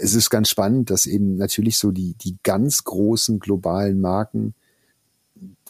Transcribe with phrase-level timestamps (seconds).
[0.00, 4.54] es ist ganz spannend, dass eben natürlich so die, die ganz großen globalen Marken,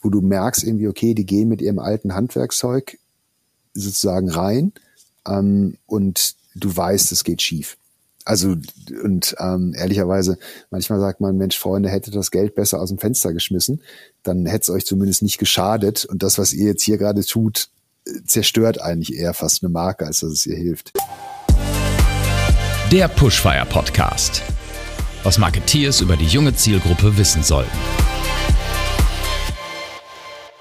[0.02, 2.98] wo du merkst irgendwie, okay, die gehen mit ihrem alten Handwerkszeug
[3.74, 4.72] sozusagen rein
[5.26, 7.76] ähm, und du weißt, es geht schief.
[8.24, 8.56] Also
[9.02, 10.38] und ähm, ehrlicherweise,
[10.70, 13.80] manchmal sagt man, Mensch, Freunde, hätte das Geld besser aus dem Fenster geschmissen,
[14.22, 16.04] dann hätte es euch zumindest nicht geschadet.
[16.04, 17.70] Und das, was ihr jetzt hier gerade tut,
[18.26, 20.92] zerstört eigentlich eher fast eine Marke, als dass es ihr hilft.
[22.90, 24.42] Der Pushfire Podcast.
[25.22, 27.76] Was Marketeers über die junge Zielgruppe wissen sollten.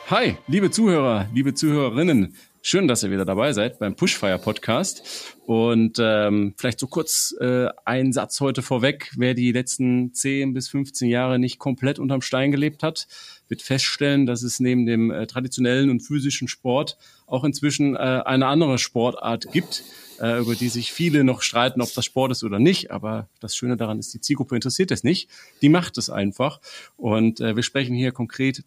[0.09, 2.35] Hi, liebe Zuhörer, liebe Zuhörerinnen.
[2.61, 5.37] Schön, dass ihr wieder dabei seid beim Pushfire Podcast.
[5.45, 9.09] Und ähm, vielleicht so kurz äh, ein Satz heute vorweg.
[9.15, 13.07] Wer die letzten 10 bis 15 Jahre nicht komplett unterm Stein gelebt hat,
[13.47, 18.47] wird feststellen, dass es neben dem äh, traditionellen und physischen Sport auch inzwischen äh, eine
[18.47, 19.85] andere Sportart gibt,
[20.19, 22.91] äh, über die sich viele noch streiten, ob das Sport ist oder nicht.
[22.91, 25.29] Aber das Schöne daran ist, die Zielgruppe interessiert es nicht.
[25.61, 26.59] Die macht es einfach.
[26.95, 28.63] Und äh, wir sprechen hier konkret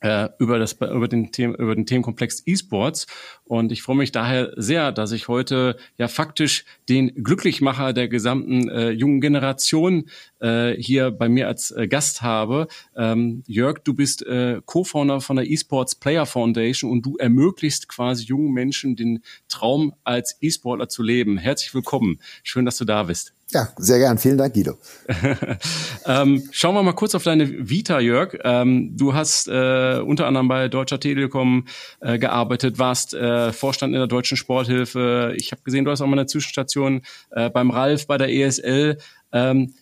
[0.00, 3.06] äh, über, das, über, den Themen, über den Themenkomplex E-Sports.
[3.44, 8.68] Und ich freue mich daher sehr, dass ich heute ja faktisch den Glücklichmacher der gesamten
[8.68, 10.08] äh, jungen Generation
[10.40, 12.66] äh, hier bei mir als äh, Gast habe.
[12.96, 18.24] Ähm, Jörg, du bist äh, Co-Founder von der eSports Player Foundation und du ermöglichst quasi
[18.24, 21.38] jungen Menschen den Traum als E-Sportler zu leben.
[21.38, 22.20] Herzlich willkommen.
[22.42, 23.32] Schön, dass du da bist.
[23.52, 24.16] Ja, sehr gern.
[24.18, 24.78] Vielen Dank, Guido.
[26.06, 28.38] ähm, schauen wir mal kurz auf deine Vita, Jörg.
[28.44, 31.66] Ähm, du hast äh, unter anderem bei Deutscher Telekom
[32.00, 35.34] äh, gearbeitet, warst äh, Vorstand in der Deutschen Sporthilfe.
[35.36, 37.02] Ich habe gesehen, du hast auch mal eine Zwischenstation
[37.32, 38.98] äh, beim Ralf bei der ESL.
[39.32, 39.74] Ähm,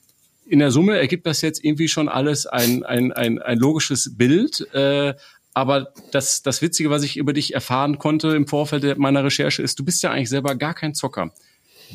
[0.48, 4.66] in der Summe ergibt das jetzt irgendwie schon alles ein, ein, ein, ein logisches Bild.
[4.74, 5.14] Äh,
[5.54, 9.78] aber das, das Witzige, was ich über dich erfahren konnte im Vorfeld meiner Recherche, ist,
[9.78, 11.32] du bist ja eigentlich selber gar kein Zocker.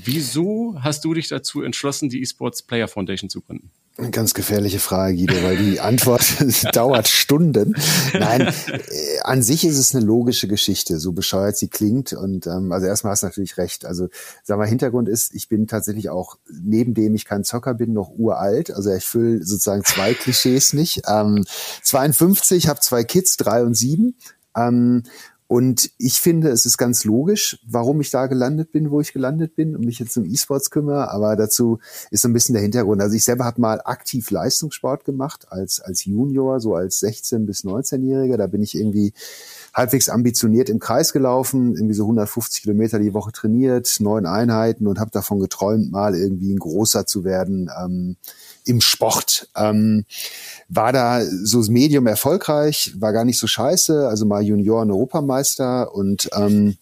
[0.04, 3.72] Wieso hast du dich dazu entschlossen, die Esports Player Foundation zu gründen?
[3.96, 6.24] Eine ganz gefährliche Frage, Guido, weil die Antwort
[6.76, 7.76] dauert Stunden.
[8.14, 12.12] Nein, äh, an sich ist es eine logische Geschichte, so bescheuert sie klingt.
[12.12, 13.86] Und ähm, also erstmal hast du natürlich recht.
[13.86, 14.08] Also
[14.42, 18.10] sag mal, Hintergrund ist, ich bin tatsächlich auch, neben dem ich kein Zocker bin, noch
[18.10, 18.72] uralt.
[18.72, 21.04] Also ich fülle sozusagen zwei Klischees nicht.
[21.08, 21.46] Ähm,
[21.84, 24.16] 52, habe zwei Kids, drei und sieben.
[24.56, 25.04] Ähm,
[25.48, 29.56] und ich finde, es ist ganz logisch, warum ich da gelandet bin, wo ich gelandet
[29.56, 31.12] bin und mich jetzt um E-Sports kümmere.
[31.12, 31.80] Aber dazu
[32.12, 33.02] ist so ein bisschen der Hintergrund.
[33.02, 37.64] Also ich selber habe mal aktiv Leistungssport gemacht als, als Junior, so als 16- bis
[37.64, 38.38] 19-Jähriger.
[38.38, 39.14] Da bin ich irgendwie
[39.74, 45.00] halbwegs ambitioniert im Kreis gelaufen, irgendwie so 150 Kilometer die Woche trainiert, neun Einheiten und
[45.00, 48.16] habe davon geträumt, mal irgendwie ein großer zu werden ähm,
[48.66, 49.50] im Sport.
[49.56, 50.06] Ähm,
[50.70, 56.78] war da so Medium erfolgreich, war gar nicht so scheiße, also mal Junioren-Europameister und ähm,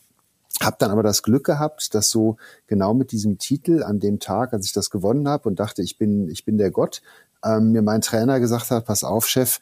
[0.62, 2.38] habe dann aber das Glück gehabt, dass so
[2.68, 5.98] genau mit diesem Titel an dem Tag, als ich das gewonnen habe und dachte, ich
[5.98, 7.02] bin, ich bin der Gott,
[7.44, 9.60] ähm, mir mein Trainer gesagt hat, pass auf, Chef,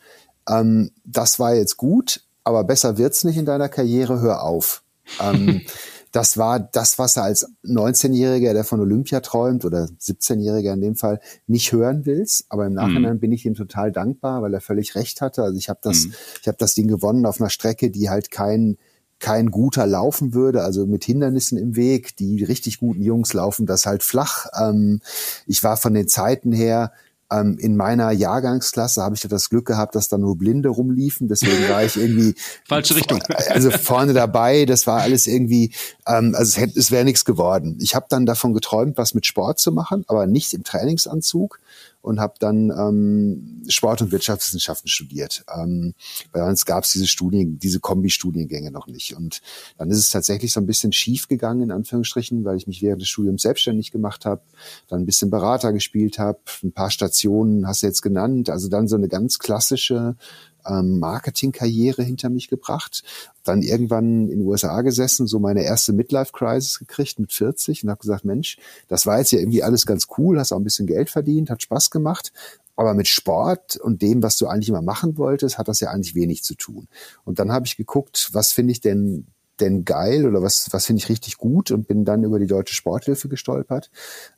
[0.48, 4.84] ähm, das war jetzt gut, aber besser wird's nicht in deiner Karriere, hör auf.
[5.22, 5.62] Ähm,
[6.12, 10.96] das war das, was er als 19-Jähriger, der von Olympia träumt, oder 17-Jähriger in dem
[10.96, 12.46] Fall, nicht hören willst.
[12.50, 13.20] Aber im Nachhinein mhm.
[13.20, 15.44] bin ich ihm total dankbar, weil er völlig recht hatte.
[15.44, 16.14] Also ich habe das, mhm.
[16.42, 18.78] ich habe das Ding gewonnen auf einer Strecke, die halt kein
[19.20, 22.16] kein guter laufen würde, also mit Hindernissen im Weg.
[22.16, 24.46] Die richtig guten Jungs laufen das halt flach.
[24.58, 25.02] Ähm,
[25.46, 26.94] ich war von den Zeiten her
[27.32, 31.28] ähm, in meiner Jahrgangsklasse habe ich ja das Glück gehabt, dass da nur Blinde rumliefen.
[31.28, 32.36] Deswegen war ich irgendwie
[32.68, 33.20] falsche Richtung.
[33.50, 34.66] Also vorne dabei.
[34.66, 35.72] Das war alles irgendwie,
[36.08, 37.78] ähm, also es, hätte, es wäre nichts geworden.
[37.82, 41.60] Ich habe dann davon geträumt, was mit Sport zu machen, aber nicht im Trainingsanzug
[42.02, 45.44] und habe dann ähm, Sport- und Wirtschaftswissenschaften studiert.
[45.54, 45.94] Ähm,
[46.32, 49.16] bei uns gab es diese Studien, diese Kombi-Studiengänge noch nicht.
[49.16, 49.42] Und
[49.78, 53.02] dann ist es tatsächlich so ein bisschen schief gegangen, in Anführungsstrichen, weil ich mich während
[53.02, 54.42] des Studiums selbstständig gemacht habe,
[54.88, 58.88] dann ein bisschen Berater gespielt habe, ein paar Stationen hast du jetzt genannt, also dann
[58.88, 60.16] so eine ganz klassische
[60.66, 63.04] ähm, Marketingkarriere hinter mich gebracht.
[63.44, 68.02] Dann irgendwann in den USA gesessen, so meine erste Midlife-Crisis gekriegt mit 40 und habe
[68.02, 71.10] gesagt, Mensch, das war jetzt ja irgendwie alles ganz cool, hast auch ein bisschen Geld
[71.10, 72.32] verdient, hat Spaß gemacht.
[72.76, 76.16] Aber mit Sport und dem, was du eigentlich immer machen wolltest, hat das ja eigentlich
[76.16, 76.88] wenig zu tun.
[77.26, 79.28] Und dann habe ich geguckt, was finde ich denn
[79.60, 82.74] denn geil oder was, was finde ich richtig gut und bin dann über die Deutsche
[82.74, 83.90] Sporthilfe gestolpert.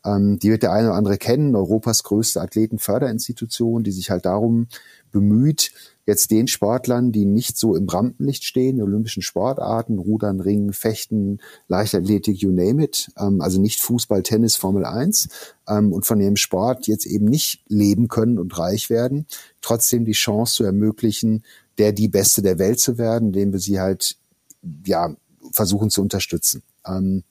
[0.06, 4.68] Ähm, die wird der eine oder andere kennen, Europas größte Athletenförderinstitution, die sich halt darum
[5.12, 5.72] bemüht,
[6.06, 12.42] jetzt den Sportlern, die nicht so im Rampenlicht stehen, olympischen Sportarten, Rudern, Ringen, Fechten, Leichtathletik,
[12.42, 15.30] you name it, ähm, also nicht Fußball, Tennis, Formel 1
[15.68, 19.26] ähm, und von dem Sport jetzt eben nicht leben können und reich werden,
[19.62, 21.44] trotzdem die Chance zu ermöglichen,
[21.78, 24.18] der die Beste der Welt zu werden, indem wir sie halt
[24.86, 25.16] ja
[25.52, 26.64] versuchen zu unterstützen.
[26.86, 27.24] Ähm,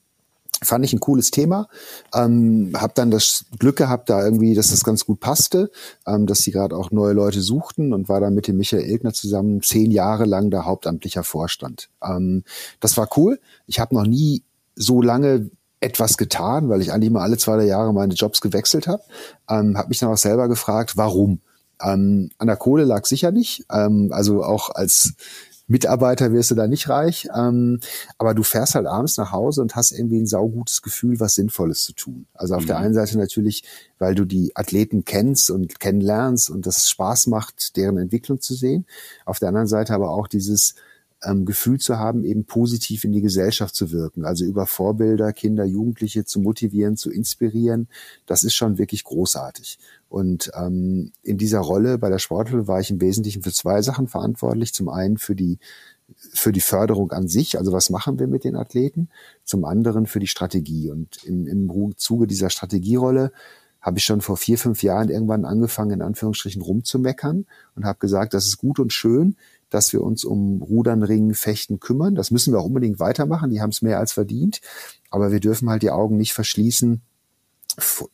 [0.62, 1.68] fand ich ein cooles Thema.
[2.14, 5.70] Ähm, habe dann das Glück gehabt, da irgendwie, dass das ganz gut passte,
[6.06, 9.12] ähm, dass sie gerade auch neue Leute suchten und war dann mit dem Michael Ilgner
[9.12, 11.88] zusammen zehn Jahre lang der hauptamtlicher Vorstand.
[12.02, 12.44] Ähm,
[12.80, 13.40] das war cool.
[13.66, 14.42] Ich habe noch nie
[14.76, 18.86] so lange etwas getan, weil ich eigentlich immer alle zwei drei Jahre meine Jobs gewechselt
[18.86, 19.02] habe.
[19.48, 21.40] Ähm, habe mich dann auch selber gefragt, warum.
[21.82, 23.64] Ähm, an der Kohle lag sicher nicht.
[23.72, 25.14] Ähm, also auch als
[25.70, 27.78] Mitarbeiter wirst du da nicht reich, ähm,
[28.18, 31.84] aber du fährst halt abends nach Hause und hast irgendwie ein saugutes Gefühl, was Sinnvolles
[31.84, 32.26] zu tun.
[32.34, 32.66] Also auf mhm.
[32.66, 33.62] der einen Seite natürlich,
[34.00, 38.84] weil du die Athleten kennst und kennenlernst und das Spaß macht, deren Entwicklung zu sehen.
[39.24, 40.74] Auf der anderen Seite aber auch dieses
[41.22, 44.24] ähm, Gefühl zu haben, eben positiv in die Gesellschaft zu wirken.
[44.24, 47.88] Also über Vorbilder, Kinder, Jugendliche zu motivieren, zu inspirieren.
[48.26, 49.78] Das ist schon wirklich großartig.
[50.10, 54.08] Und ähm, in dieser Rolle bei der Sporthilfe war ich im Wesentlichen für zwei Sachen
[54.08, 54.74] verantwortlich.
[54.74, 55.58] Zum einen für die
[56.32, 59.08] für die Förderung an sich, also was machen wir mit den Athleten,
[59.44, 60.90] zum anderen für die Strategie.
[60.90, 63.30] Und im, im Zuge dieser Strategierolle
[63.80, 67.46] habe ich schon vor vier, fünf Jahren irgendwann angefangen, in Anführungsstrichen rumzumeckern
[67.76, 69.36] und habe gesagt, das ist gut und schön,
[69.70, 72.16] dass wir uns um Rudern, Ringen, Fechten kümmern.
[72.16, 73.50] Das müssen wir auch unbedingt weitermachen.
[73.50, 74.60] Die haben es mehr als verdient.
[75.10, 77.02] Aber wir dürfen halt die Augen nicht verschließen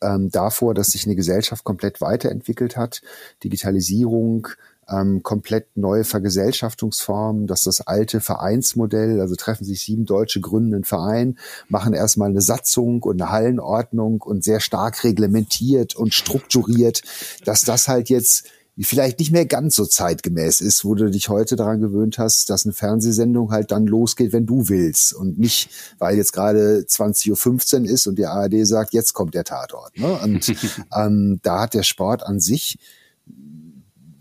[0.01, 3.01] ähm, davor, dass sich eine Gesellschaft komplett weiterentwickelt hat,
[3.43, 4.47] Digitalisierung,
[4.89, 10.83] ähm, komplett neue Vergesellschaftungsformen, dass das alte Vereinsmodell, also treffen sich sieben Deutsche, gründen einen
[10.83, 11.37] Verein,
[11.67, 17.01] machen erstmal eine Satzung und eine Hallenordnung und sehr stark reglementiert und strukturiert,
[17.43, 18.45] dass das halt jetzt
[18.85, 22.65] vielleicht nicht mehr ganz so zeitgemäß ist, wo du dich heute daran gewöhnt hast, dass
[22.65, 27.89] eine Fernsehsendung halt dann losgeht, wenn du willst und nicht, weil jetzt gerade 20.15 Uhr
[27.89, 29.97] ist und die ARD sagt, jetzt kommt der Tatort.
[29.97, 30.19] Ne?
[30.23, 30.53] Und
[30.95, 32.77] ähm, da hat der Sport an sich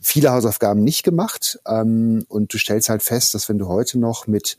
[0.00, 4.26] viele Hausaufgaben nicht gemacht ähm, und du stellst halt fest, dass wenn du heute noch
[4.26, 4.56] mit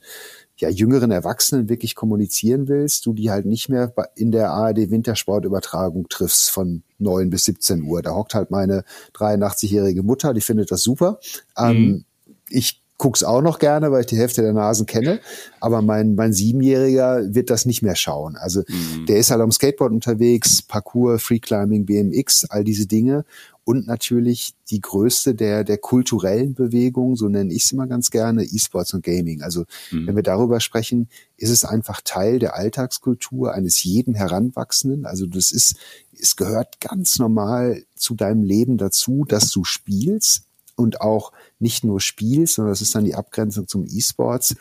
[0.58, 6.08] ja, jüngeren Erwachsenen wirklich kommunizieren willst, du die halt nicht mehr in der ARD Wintersportübertragung
[6.08, 8.02] triffst von neun bis 17 Uhr.
[8.02, 8.84] Da hockt halt meine
[9.14, 11.20] 83-jährige Mutter, die findet das super.
[11.56, 11.84] Ähm, mhm.
[11.84, 12.04] Ähm,
[12.50, 15.20] ich guck's auch noch gerne, weil ich die Hälfte der Nasen kenne.
[15.60, 18.36] Aber mein, mein Siebenjähriger wird das nicht mehr schauen.
[18.36, 19.06] Also mhm.
[19.06, 23.24] der ist halt am Skateboard unterwegs, Parkour, Freeclimbing, BMX, all diese Dinge
[23.68, 28.42] und natürlich die größte der, der kulturellen Bewegungen, so nenne ich es immer ganz gerne,
[28.42, 29.42] E-Sports und Gaming.
[29.42, 30.06] Also mhm.
[30.06, 35.04] wenn wir darüber sprechen, ist es einfach Teil der Alltagskultur eines jeden Heranwachsenden.
[35.04, 35.76] Also das ist,
[36.18, 40.44] es gehört ganz normal zu deinem Leben dazu, dass du spielst
[40.74, 44.56] und auch nicht nur spielst, sondern das ist dann die Abgrenzung zum E-Sports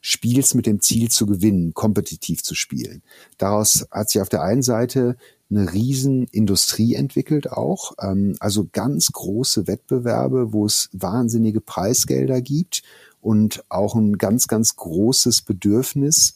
[0.00, 3.02] spielst mit dem Ziel zu gewinnen, kompetitiv zu spielen.
[3.36, 5.16] Daraus hat sich auf der einen Seite
[5.50, 7.92] eine Riesenindustrie entwickelt auch.
[8.00, 12.82] Ähm, also ganz große Wettbewerbe, wo es wahnsinnige Preisgelder gibt
[13.20, 16.34] und auch ein ganz, ganz großes Bedürfnis.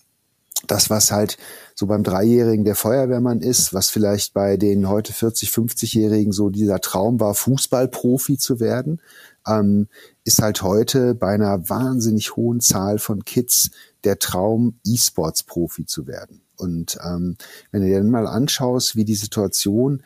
[0.69, 1.39] Das, was halt
[1.75, 6.81] so beim Dreijährigen der Feuerwehrmann ist, was vielleicht bei den heute 40, 50-Jährigen so dieser
[6.81, 9.01] Traum war, Fußballprofi zu werden,
[9.47, 9.89] ähm,
[10.23, 13.71] ist halt heute bei einer wahnsinnig hohen Zahl von Kids
[14.05, 16.42] der Traum, E-Sports-Profi zu werden.
[16.63, 17.37] Und ähm,
[17.71, 20.03] wenn du dir dann mal anschaust, wie die Situation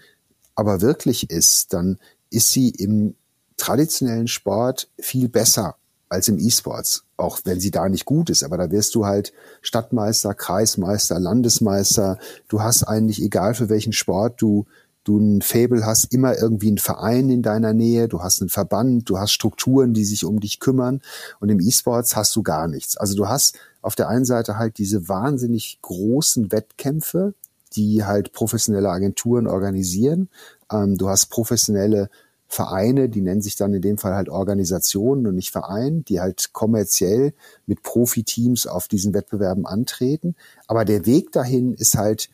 [0.55, 1.99] aber wirklich ist, dann
[2.31, 3.15] ist sie im
[3.57, 5.77] traditionellen Sport viel besser
[6.09, 8.43] als im E-Sports, auch wenn sie da nicht gut ist.
[8.43, 12.19] Aber da wirst du halt Stadtmeister, Kreismeister, Landesmeister.
[12.49, 14.67] Du hast eigentlich, egal für welchen Sport du
[15.07, 19.09] du ein Fable hast, immer irgendwie einen Verein in deiner Nähe, du hast einen Verband,
[19.09, 21.01] du hast Strukturen, die sich um dich kümmern
[21.39, 22.97] und im E-Sports hast du gar nichts.
[22.97, 27.35] Also du hast auf der einen Seite halt diese wahnsinnig großen Wettkämpfe,
[27.75, 30.29] die halt professionelle Agenturen organisieren.
[30.73, 32.11] Ähm, du hast professionelle
[32.49, 36.53] Vereine, die nennen sich dann in dem Fall halt Organisationen und nicht Verein, die halt
[36.53, 37.33] kommerziell
[37.67, 40.35] mit Profiteams auf diesen Wettbewerben antreten.
[40.67, 42.29] Aber der Weg dahin ist halt,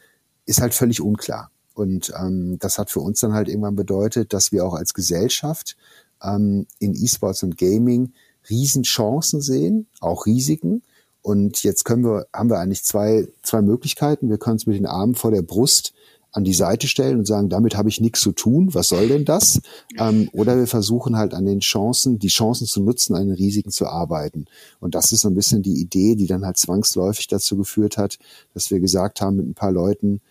[0.46, 1.50] ist halt völlig unklar.
[1.74, 5.76] Und ähm, das hat für uns dann halt irgendwann bedeutet, dass wir auch als Gesellschaft
[6.22, 8.12] ähm, in E-Sports und Gaming
[8.48, 10.82] Riesenchancen sehen, auch Risiken.
[11.22, 14.28] Und jetzt können wir, haben wir eigentlich zwei, zwei Möglichkeiten.
[14.28, 15.92] Wir können es mit den Armen vor der Brust
[16.32, 19.26] an die Seite stellen und sagen, damit habe ich nichts zu tun, was soll denn
[19.26, 19.60] das?
[19.98, 23.70] Ähm, oder wir versuchen halt an den Chancen, die Chancen zu nutzen, an den Risiken
[23.70, 24.46] zu arbeiten.
[24.80, 28.18] Und das ist so ein bisschen die Idee, die dann halt zwangsläufig dazu geführt hat,
[28.54, 30.22] dass wir gesagt haben mit ein paar Leuten,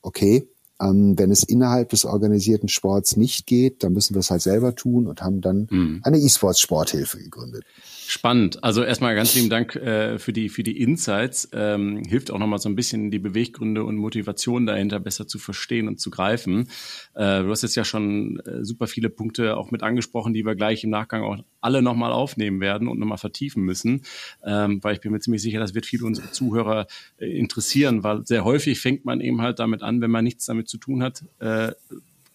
[0.00, 0.46] okay,
[0.80, 4.74] ähm, wenn es innerhalb des organisierten Sports nicht geht, dann müssen wir es halt selber
[4.74, 6.00] tun und haben dann mhm.
[6.04, 7.64] eine E-Sports-Sporthilfe gegründet.
[8.10, 8.64] Spannend.
[8.64, 11.46] Also erstmal ganz lieben Dank äh, für die für die Insights.
[11.52, 15.88] Ähm, hilft auch nochmal so ein bisschen die Beweggründe und Motivation dahinter besser zu verstehen
[15.88, 16.70] und zu greifen.
[17.12, 20.54] Äh, du hast jetzt ja schon äh, super viele Punkte auch mit angesprochen, die wir
[20.54, 24.06] gleich im Nachgang auch alle nochmal aufnehmen werden und nochmal vertiefen müssen,
[24.42, 26.86] ähm, weil ich bin mir ziemlich sicher, das wird viele unserer Zuhörer
[27.18, 30.66] äh, interessieren, weil sehr häufig fängt man eben halt damit an, wenn man nichts damit
[30.66, 31.72] zu tun hat, äh,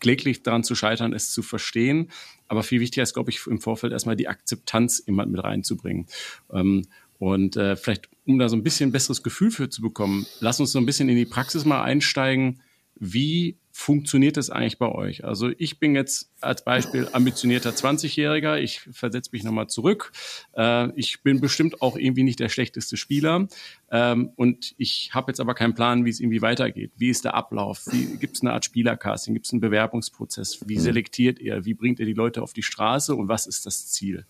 [0.03, 2.11] kläglich daran zu scheitern, es zu verstehen.
[2.53, 6.05] Aber viel wichtiger ist, glaube ich, im Vorfeld erstmal die Akzeptanz immer mit reinzubringen.
[6.51, 6.85] Ähm,
[7.17, 10.71] und äh, vielleicht, um da so ein bisschen besseres Gefühl für zu bekommen, lass uns
[10.71, 12.61] so ein bisschen in die Praxis mal einsteigen.
[12.93, 15.25] Wie funktioniert das eigentlich bei euch?
[15.25, 18.59] Also ich bin jetzt als Beispiel ambitionierter 20-Jähriger.
[18.59, 20.11] Ich versetze mich nochmal zurück.
[20.55, 23.47] Äh, ich bin bestimmt auch irgendwie nicht der schlechteste Spieler.
[23.91, 26.91] Ähm, und ich habe jetzt aber keinen Plan, wie es irgendwie weitergeht.
[26.97, 27.85] Wie ist der Ablauf?
[28.19, 29.33] Gibt es eine Art Spielercasting?
[29.33, 30.59] Gibt es einen Bewerbungsprozess?
[30.67, 30.81] Wie mhm.
[30.81, 31.65] selektiert ihr?
[31.65, 33.15] Wie bringt ihr die Leute auf die Straße?
[33.15, 34.27] Und was ist das Ziel?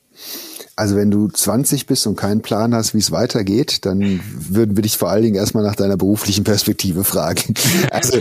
[0.76, 4.82] Also wenn du 20 bist und keinen Plan hast, wie es weitergeht, dann würden wir
[4.82, 7.54] dich vor allen Dingen erstmal nach deiner beruflichen Perspektive fragen.
[7.92, 8.20] Also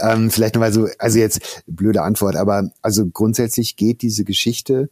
[0.00, 4.88] ähm, vielleicht nochmal so, also jetzt blöde Antwort, aber also grundsätzlich geht diese Geschichte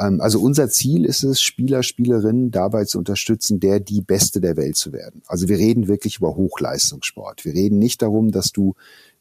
[0.00, 4.56] ähm, also unser Ziel ist es, Spieler, Spielerinnen dabei zu unterstützen, der die Beste der
[4.56, 5.22] Welt zu werden.
[5.26, 7.44] Also wir reden wirklich über Hochleistungssport.
[7.44, 8.74] Wir reden nicht darum, dass du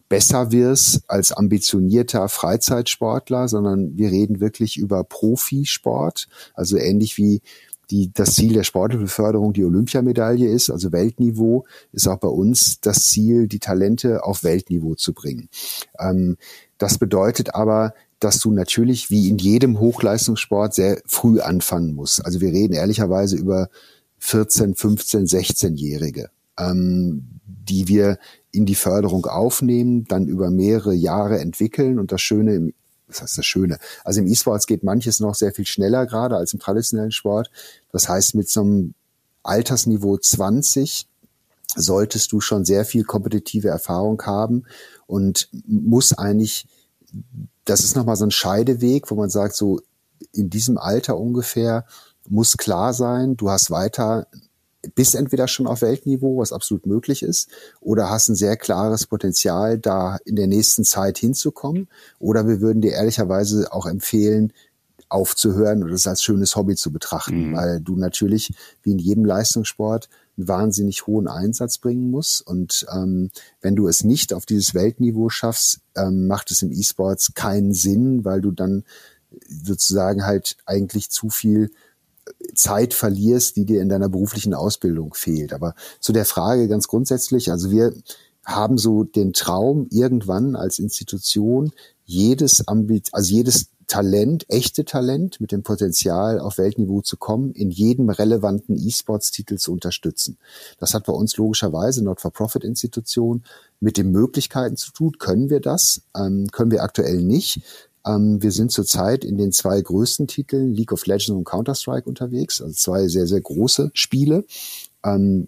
[0.09, 7.41] besser wirst als ambitionierter Freizeitsportler, sondern wir reden wirklich über Profisport, also ähnlich wie
[7.91, 13.03] die, das Ziel der Sportbeförderung die Olympiamedaille ist, also Weltniveau, ist auch bei uns das
[13.05, 15.49] Ziel, die Talente auf Weltniveau zu bringen.
[15.99, 16.37] Ähm,
[16.77, 22.23] das bedeutet aber, dass du natürlich wie in jedem Hochleistungssport sehr früh anfangen musst.
[22.25, 23.69] Also wir reden ehrlicherweise über
[24.19, 28.19] 14, 15, 16-Jährige, ähm, die wir
[28.51, 31.99] in die Förderung aufnehmen, dann über mehrere Jahre entwickeln.
[31.99, 32.73] Und das Schöne im
[33.07, 33.79] was heißt das Schöne?
[34.03, 37.49] Also im E-Sports geht manches noch sehr viel schneller gerade als im traditionellen Sport.
[37.91, 38.93] Das heißt, mit so einem
[39.41, 41.07] Altersniveau 20
[41.75, 44.65] solltest du schon sehr viel kompetitive Erfahrung haben
[45.07, 46.67] und muss eigentlich
[47.65, 49.81] das ist nochmal so ein Scheideweg, wo man sagt, so
[50.33, 51.85] in diesem Alter ungefähr
[52.27, 54.27] muss klar sein, du hast weiter,
[54.95, 57.49] bist entweder schon auf Weltniveau, was absolut möglich ist,
[57.81, 61.89] oder hast ein sehr klares Potenzial, da in der nächsten Zeit hinzukommen.
[62.17, 64.53] Oder wir würden dir ehrlicherweise auch empfehlen,
[65.09, 67.55] aufzuhören oder das als schönes Hobby zu betrachten, mhm.
[67.55, 70.07] weil du natürlich wie in jedem Leistungssport
[70.37, 72.41] einen wahnsinnig hohen Einsatz bringen muss.
[72.41, 73.31] Und ähm,
[73.61, 78.23] wenn du es nicht auf dieses Weltniveau schaffst, ähm, macht es im E-Sports keinen Sinn,
[78.23, 78.83] weil du dann
[79.47, 81.71] sozusagen halt eigentlich zu viel
[82.53, 85.53] Zeit verlierst, die dir in deiner beruflichen Ausbildung fehlt.
[85.53, 87.93] Aber zu der Frage ganz grundsätzlich, also wir
[88.45, 91.71] haben so den Traum, irgendwann als Institution
[92.05, 97.71] jedes Ambit also jedes Talent, echte Talent mit dem Potenzial auf Weltniveau zu kommen, in
[97.71, 100.37] jedem relevanten E-Sports-Titel zu unterstützen.
[100.77, 103.43] Das hat bei uns logischerweise Not-for-Profit-Institution
[103.79, 105.17] mit den Möglichkeiten zu tun.
[105.17, 106.03] Können wir das?
[106.15, 107.61] Ähm, können wir aktuell nicht.
[108.09, 112.61] Ähm, wir sind zurzeit in den zwei größten Titeln League of Legends und Counter-Strike unterwegs,
[112.61, 114.45] also zwei sehr, sehr große Spiele.
[115.03, 115.47] Ähm,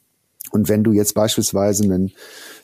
[0.51, 2.11] und wenn du jetzt beispielsweise einen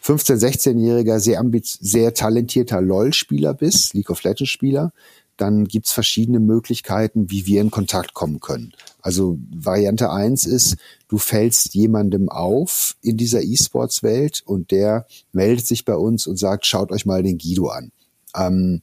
[0.04, 4.92] 15-, 16-jähriger, sehr, sehr talentierter LOL-Spieler bist, League of Legends-Spieler,
[5.38, 8.74] dann gibt's verschiedene Möglichkeiten, wie wir in Kontakt kommen können.
[9.02, 10.78] Also Variante eins ist,
[11.08, 16.66] du fällst jemandem auf in dieser E-Sports-Welt und der meldet sich bei uns und sagt,
[16.66, 17.92] schaut euch mal den Guido an.
[18.36, 18.82] Ähm,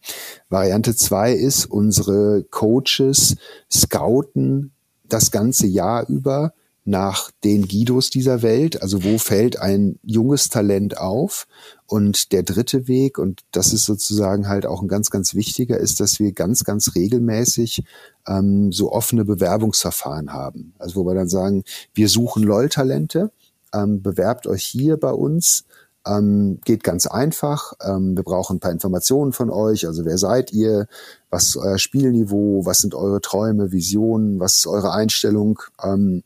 [0.48, 3.36] Variante zwei ist, unsere Coaches
[3.70, 4.72] scouten
[5.08, 6.52] das ganze Jahr über
[6.86, 11.46] nach den Guidos dieser Welt, also wo fällt ein junges Talent auf.
[11.86, 16.00] Und der dritte Weg, und das ist sozusagen halt auch ein ganz, ganz wichtiger, ist,
[16.00, 17.84] dass wir ganz, ganz regelmäßig
[18.26, 20.74] ähm, so offene Bewerbungsverfahren haben.
[20.78, 23.32] Also wo wir dann sagen, wir suchen LOL-Talente,
[23.72, 25.64] ähm, bewerbt euch hier bei uns.
[26.06, 27.73] Ähm, geht ganz einfach.
[27.82, 29.87] Ähm, wir brauchen ein paar Informationen von euch.
[29.87, 30.87] Also wer seid ihr?
[31.30, 32.66] Was ist euer Spielniveau?
[32.66, 34.40] Was sind eure Träume, Visionen?
[34.40, 35.61] Was ist eure Einstellung?
[35.82, 36.23] Ähm,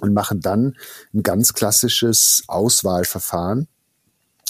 [0.00, 0.76] und machen dann
[1.12, 3.66] ein ganz klassisches Auswahlverfahren,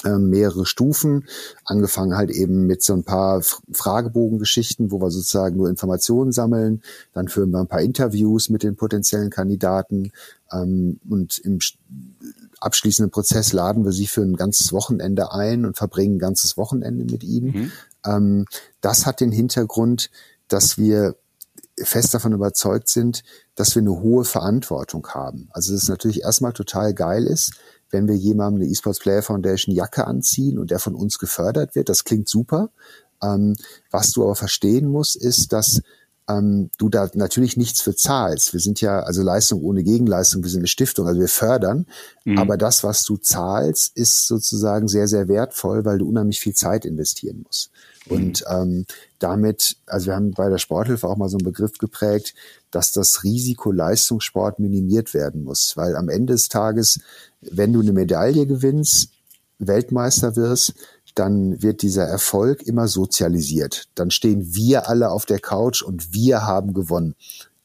[0.04, 1.26] mehrere Stufen,
[1.64, 7.28] angefangen halt eben mit so ein paar Fragebogengeschichten, wo wir sozusagen nur Informationen sammeln, dann
[7.28, 10.12] führen wir ein paar Interviews mit den potenziellen Kandidaten
[10.52, 11.58] ähm, und im
[12.60, 17.04] abschließenden Prozess laden wir sie für ein ganzes Wochenende ein und verbringen ein ganzes Wochenende
[17.04, 17.46] mit ihnen.
[17.46, 17.72] Mhm.
[18.04, 18.44] Ähm,
[18.80, 20.10] das hat den Hintergrund,
[20.48, 21.16] dass wir
[21.84, 23.22] fest davon überzeugt sind,
[23.54, 25.48] dass wir eine hohe Verantwortung haben.
[25.52, 27.52] Also dass es natürlich erstmal total geil ist,
[27.90, 31.88] wenn wir jemandem eine eSports Player Foundation Jacke anziehen und der von uns gefördert wird.
[31.88, 32.70] Das klingt super.
[33.22, 33.56] Ähm,
[33.90, 35.82] was du aber verstehen musst, ist, dass
[36.28, 38.52] ähm, du da natürlich nichts für zahlst.
[38.52, 41.86] Wir sind ja, also Leistung ohne Gegenleistung, wir sind eine Stiftung, also wir fördern.
[42.24, 42.38] Mhm.
[42.38, 46.84] Aber das, was du zahlst, ist sozusagen sehr, sehr wertvoll, weil du unheimlich viel Zeit
[46.84, 47.70] investieren musst.
[48.06, 48.16] Mhm.
[48.16, 48.86] Und ähm,
[49.18, 52.34] damit, also wir haben bei der Sporthilfe auch mal so einen Begriff geprägt,
[52.70, 55.76] dass das Risiko Leistungssport minimiert werden muss.
[55.76, 57.00] Weil am Ende des Tages,
[57.40, 59.10] wenn du eine Medaille gewinnst,
[59.58, 60.74] Weltmeister wirst,
[61.14, 63.88] dann wird dieser Erfolg immer sozialisiert.
[63.94, 67.14] Dann stehen wir alle auf der Couch und wir haben gewonnen.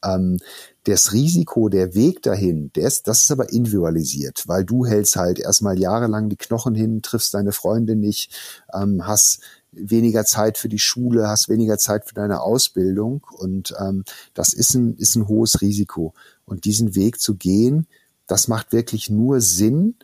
[0.04, 0.38] Ähm,
[0.84, 5.38] das Risiko, der Weg dahin, der ist, das ist aber individualisiert, weil du hältst halt
[5.38, 8.34] erstmal jahrelang die Knochen hin, triffst deine Freunde nicht,
[8.74, 9.40] ähm, hast
[9.72, 14.04] weniger Zeit für die Schule, hast weniger Zeit für deine Ausbildung und ähm,
[14.34, 16.12] das ist ein, ist ein hohes Risiko.
[16.44, 17.86] Und diesen Weg zu gehen,
[18.26, 19.96] das macht wirklich nur Sinn.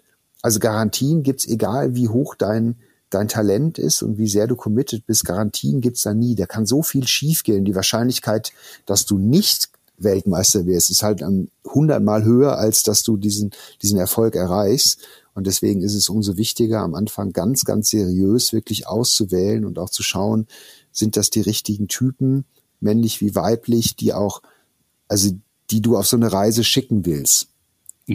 [0.42, 2.76] Also Garantien gibt's egal, wie hoch dein
[3.10, 6.36] dein Talent ist und wie sehr du committed bist, Garantien gibt's da nie.
[6.36, 7.64] Da kann so viel schiefgehen.
[7.64, 8.52] Die Wahrscheinlichkeit,
[8.86, 11.22] dass du nicht Weltmeister wirst, ist halt
[11.66, 13.50] hundertmal höher, als dass du diesen,
[13.82, 15.00] diesen Erfolg erreichst.
[15.34, 19.90] Und deswegen ist es umso wichtiger, am Anfang ganz, ganz seriös wirklich auszuwählen und auch
[19.90, 20.46] zu schauen,
[20.92, 22.44] sind das die richtigen Typen,
[22.80, 24.40] männlich wie weiblich, die auch,
[25.08, 25.30] also
[25.70, 27.48] die du auf so eine Reise schicken willst.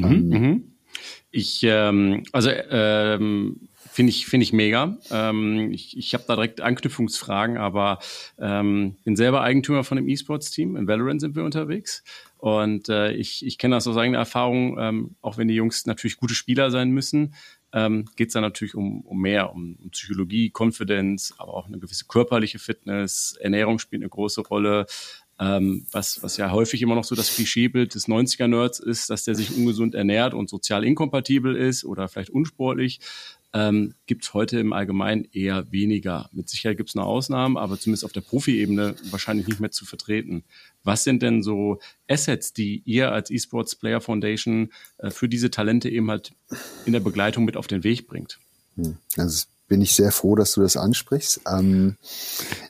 [0.04, 0.64] Mhm, ähm, mhm.
[1.32, 4.98] ich, ähm, also ähm, Finde ich, finde ich mega.
[5.10, 8.00] Ähm, ich ich habe da direkt Anknüpfungsfragen, aber
[8.38, 10.76] ähm, bin selber Eigentümer von einem E-Sports-Team.
[10.76, 12.04] In Valorant sind wir unterwegs.
[12.38, 16.18] Und äh, ich, ich kenne das aus eigener Erfahrung, ähm, auch wenn die Jungs natürlich
[16.18, 17.36] gute Spieler sein müssen,
[17.72, 21.80] ähm, geht es da natürlich um, um mehr, um, um Psychologie, Konfidenz, aber auch eine
[21.80, 23.38] gewisse körperliche Fitness.
[23.40, 24.88] Ernährung spielt eine große Rolle.
[25.38, 29.36] Ähm, was, was ja häufig immer noch so das Klischeebild des 90er-Nerds ist, dass der
[29.36, 33.02] sich ungesund ernährt und sozial inkompatibel ist oder vielleicht unsportlich
[33.56, 36.30] ähm, gibt es heute im Allgemeinen eher weniger.
[36.34, 39.86] Mit Sicherheit gibt es noch Ausnahmen, aber zumindest auf der Profi-Ebene wahrscheinlich nicht mehr zu
[39.86, 40.44] vertreten.
[40.84, 45.90] Was sind denn so Assets, die ihr als Esports Player Foundation äh, für diese Talente
[45.90, 46.34] eben halt
[46.86, 48.40] in der Begleitung mit auf den Weg bringt?
[49.16, 51.42] Also bin ich sehr froh, dass du das ansprichst.
[51.48, 51.98] Ähm,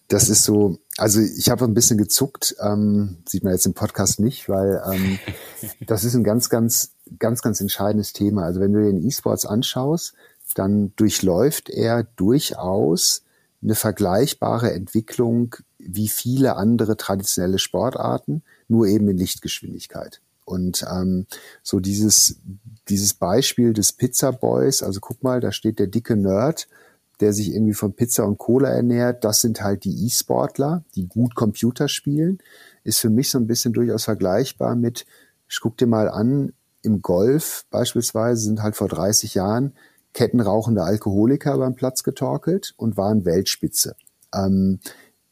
[0.08, 4.20] das ist so, also ich habe ein bisschen gezuckt, ähm, sieht man jetzt im Podcast
[4.20, 5.20] nicht, weil ähm,
[5.88, 8.44] das ist ein ganz, ganz, ganz, ganz entscheidendes Thema.
[8.44, 10.14] Also wenn du dir den E-Sports anschaust,
[10.54, 13.24] dann durchläuft er durchaus
[13.62, 20.22] eine vergleichbare Entwicklung wie viele andere traditionelle Sportarten, nur eben in Lichtgeschwindigkeit.
[20.46, 21.26] Und ähm,
[21.64, 22.40] so dieses,
[22.88, 26.68] dieses Beispiel des Pizza Boys, also guck mal, da steht der dicke Nerd,
[27.20, 31.36] der sich irgendwie von Pizza und Cola ernährt, das sind halt die E-Sportler, die gut
[31.36, 32.40] Computer spielen,
[32.84, 35.06] ist für mich so ein bisschen durchaus vergleichbar mit,
[35.50, 39.74] ich guck dir mal an, im Golf beispielsweise sind halt vor 30 Jahren
[40.14, 43.96] kettenrauchende Alkoholiker beim Platz getorkelt und waren Weltspitze.
[44.34, 44.80] Ähm,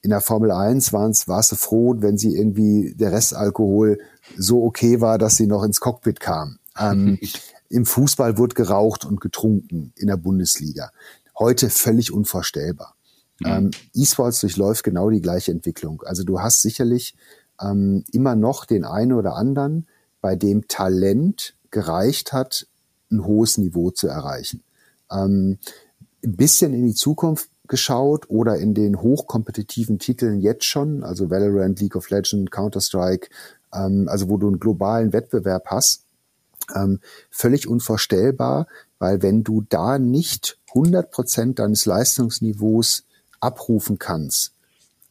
[0.04, 3.98] in der Formel 1 waren's, warst du froh, wenn sie irgendwie der Restalkohol
[4.38, 6.60] so okay war, dass sie noch ins Cockpit kam.
[6.78, 7.20] Ähm,
[7.70, 10.92] Im Fußball wurde geraucht und getrunken in der Bundesliga.
[11.40, 12.96] Heute völlig unvorstellbar.
[13.40, 13.48] Mhm.
[13.48, 16.04] Ähm, E-Sports durchläuft genau die gleiche Entwicklung.
[16.04, 17.16] Also du hast sicherlich
[17.60, 19.88] ähm, immer noch den einen oder anderen,
[20.22, 22.68] bei dem Talent gereicht hat,
[23.12, 24.64] ein hohes Niveau zu erreichen
[25.14, 25.58] ähm,
[26.24, 31.80] ein bisschen in die Zukunft geschaut oder in den hochkompetitiven Titeln jetzt schon, also Valorant,
[31.80, 33.30] League of Legends, Counter-Strike,
[33.74, 36.04] ähm, also wo du einen globalen Wettbewerb hast,
[36.76, 37.00] ähm,
[37.30, 38.68] völlig unvorstellbar,
[39.00, 43.04] weil wenn du da nicht 100 Prozent deines Leistungsniveaus
[43.40, 44.54] abrufen kannst,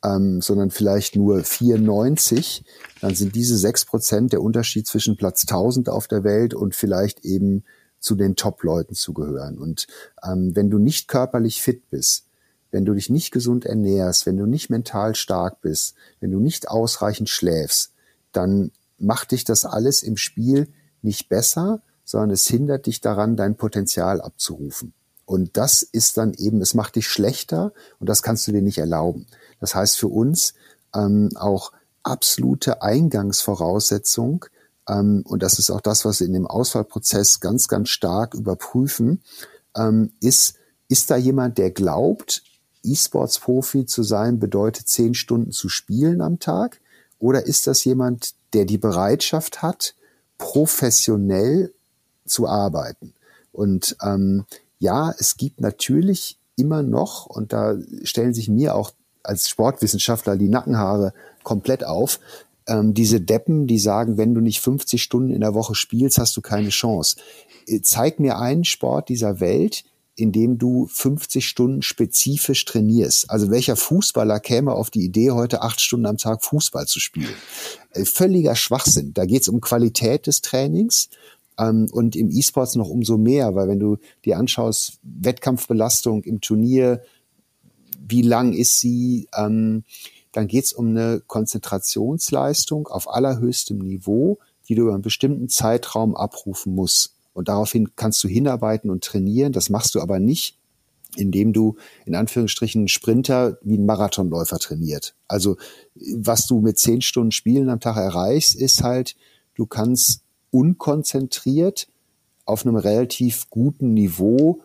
[0.04, 2.64] ähm, sondern vielleicht nur 94,
[3.00, 7.24] dann sind diese sechs Prozent der Unterschied zwischen Platz 1000 auf der Welt und vielleicht
[7.24, 7.64] eben
[8.00, 9.58] zu den Top-Leuten zu gehören.
[9.58, 9.86] Und
[10.24, 12.26] ähm, wenn du nicht körperlich fit bist,
[12.72, 16.68] wenn du dich nicht gesund ernährst, wenn du nicht mental stark bist, wenn du nicht
[16.68, 17.92] ausreichend schläfst,
[18.32, 20.68] dann macht dich das alles im Spiel
[21.02, 24.94] nicht besser, sondern es hindert dich daran, dein Potenzial abzurufen.
[25.24, 28.78] Und das ist dann eben, es macht dich schlechter und das kannst du dir nicht
[28.78, 29.26] erlauben.
[29.60, 30.54] Das heißt für uns
[30.94, 34.46] ähm, auch absolute Eingangsvoraussetzung,
[34.88, 39.22] ähm, und das ist auch das, was wir in dem Auswahlprozess ganz, ganz stark überprüfen,
[39.76, 40.56] ähm, ist,
[40.88, 42.42] ist da jemand, der glaubt,
[42.84, 46.80] E-Sports-Profi zu sein bedeutet zehn Stunden zu spielen am Tag?
[47.18, 49.94] Oder ist das jemand, der die Bereitschaft hat,
[50.38, 51.72] professionell
[52.26, 53.14] zu arbeiten?
[53.52, 54.44] Und ähm,
[54.78, 58.92] ja, es gibt natürlich immer noch, und da stellen sich mir auch
[59.22, 61.12] als Sportwissenschaftler die Nackenhaare
[61.44, 62.18] komplett auf,
[62.66, 66.36] ähm, diese Deppen, die sagen, wenn du nicht 50 Stunden in der Woche spielst, hast
[66.36, 67.16] du keine Chance.
[67.66, 73.30] Äh, zeig mir einen Sport dieser Welt, indem du 50 Stunden spezifisch trainierst.
[73.30, 77.34] Also welcher Fußballer käme auf die Idee, heute acht Stunden am Tag Fußball zu spielen?
[77.90, 79.14] Äh, völliger Schwachsinn.
[79.14, 81.08] Da geht es um Qualität des Trainings
[81.58, 87.02] ähm, und im E-Sports noch umso mehr, weil wenn du dir anschaust, Wettkampfbelastung im Turnier,
[88.06, 89.84] wie lang ist sie, ähm,
[90.32, 96.16] dann geht es um eine Konzentrationsleistung auf allerhöchstem Niveau, die du über einen bestimmten Zeitraum
[96.16, 97.11] abrufen musst.
[97.32, 99.52] Und daraufhin kannst du hinarbeiten und trainieren.
[99.52, 100.58] Das machst du aber nicht,
[101.16, 105.14] indem du in Anführungsstrichen Sprinter wie ein Marathonläufer trainiert.
[105.28, 105.56] Also
[106.16, 109.16] was du mit zehn Stunden Spielen am Tag erreichst, ist halt,
[109.54, 111.88] du kannst unkonzentriert
[112.44, 114.62] auf einem relativ guten Niveau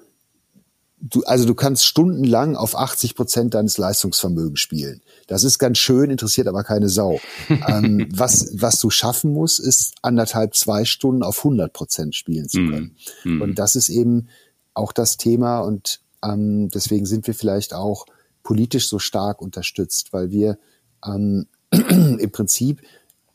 [1.00, 5.02] du, also du kannst stundenlang auf 80 Prozent deines Leistungsvermögens spielen.
[5.28, 7.20] Das ist ganz schön, interessiert aber keine Sau.
[7.50, 12.58] ähm, was, was du schaffen musst, ist anderthalb, zwei Stunden auf 100 Prozent spielen zu
[12.58, 12.96] können.
[13.24, 13.42] Mm.
[13.42, 14.28] Und das ist eben
[14.74, 18.06] auch das Thema und ähm, deswegen sind wir vielleicht auch
[18.44, 20.58] politisch so stark unterstützt, weil wir
[21.06, 22.82] ähm, im Prinzip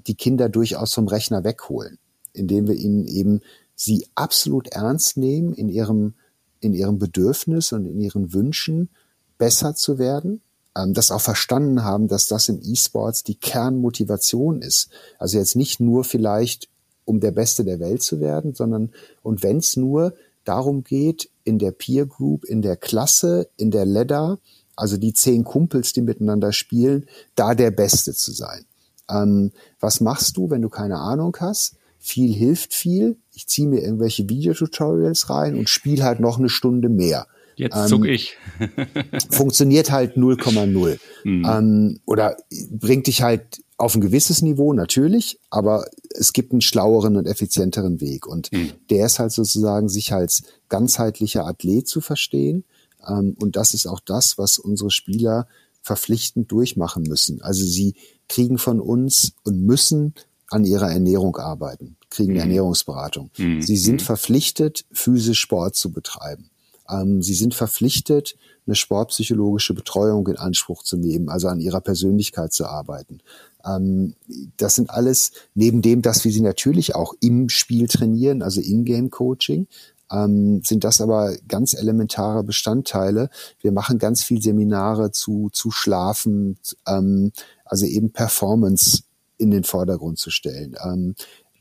[0.07, 1.99] die Kinder durchaus vom Rechner wegholen,
[2.33, 3.41] indem wir ihnen eben
[3.75, 6.15] sie absolut ernst nehmen in ihrem
[6.63, 8.89] in ihrem Bedürfnis und in ihren Wünschen
[9.37, 10.41] besser zu werden,
[10.77, 14.89] ähm, das auch verstanden haben, dass das im E-Sports die Kernmotivation ist.
[15.19, 16.69] Also jetzt nicht nur vielleicht,
[17.05, 21.59] um der Beste der Welt zu werden, sondern und wenn es nur darum geht, in
[21.59, 24.39] der Peer Group, in der Klasse, in der Ladder,
[24.77, 28.65] also die zehn Kumpels, die miteinander spielen, da der Beste zu sein.
[29.11, 31.77] Ähm, was machst du, wenn du keine Ahnung hast?
[32.03, 33.17] Viel hilft viel.
[33.33, 37.27] Ich ziehe mir irgendwelche Videotutorials rein und spiele halt noch eine Stunde mehr.
[37.55, 38.37] Jetzt ähm, zuck ich.
[39.31, 40.99] funktioniert halt 0,0.
[41.25, 41.47] Mhm.
[41.49, 42.37] Ähm, oder
[42.71, 48.01] bringt dich halt auf ein gewisses Niveau, natürlich, aber es gibt einen schlaueren und effizienteren
[48.01, 48.27] Weg.
[48.27, 48.73] Und mhm.
[48.91, 52.65] der ist halt sozusagen, sich als ganzheitlicher Athlet zu verstehen.
[53.07, 55.47] Ähm, und das ist auch das, was unsere Spieler
[55.83, 57.43] verpflichtend durchmachen müssen.
[57.43, 57.95] Also sie
[58.29, 60.15] kriegen von uns und müssen
[60.53, 62.41] an ihrer Ernährung arbeiten, kriegen mhm.
[62.41, 63.31] Ernährungsberatung.
[63.37, 63.63] Mhm.
[63.63, 64.07] Sie sind mhm.
[64.07, 66.51] verpflichtet, physisch Sport zu betreiben.
[66.89, 68.37] Ähm, sie sind verpflichtet,
[68.67, 73.21] eine sportpsychologische Betreuung in Anspruch zu nehmen, also an ihrer Persönlichkeit zu arbeiten.
[73.65, 74.15] Ähm,
[74.57, 79.67] das sind alles, neben dem, dass wir sie natürlich auch im Spiel trainieren, also In-Game-Coaching,
[80.13, 83.31] ähm, sind das aber ganz elementare Bestandteile.
[83.61, 87.33] Wir machen ganz viel Seminare zu, zu Schlafen, ähm,
[87.65, 89.05] also eben Performance
[89.43, 90.77] in den Vordergrund zu stellen.
[90.83, 91.15] Ähm,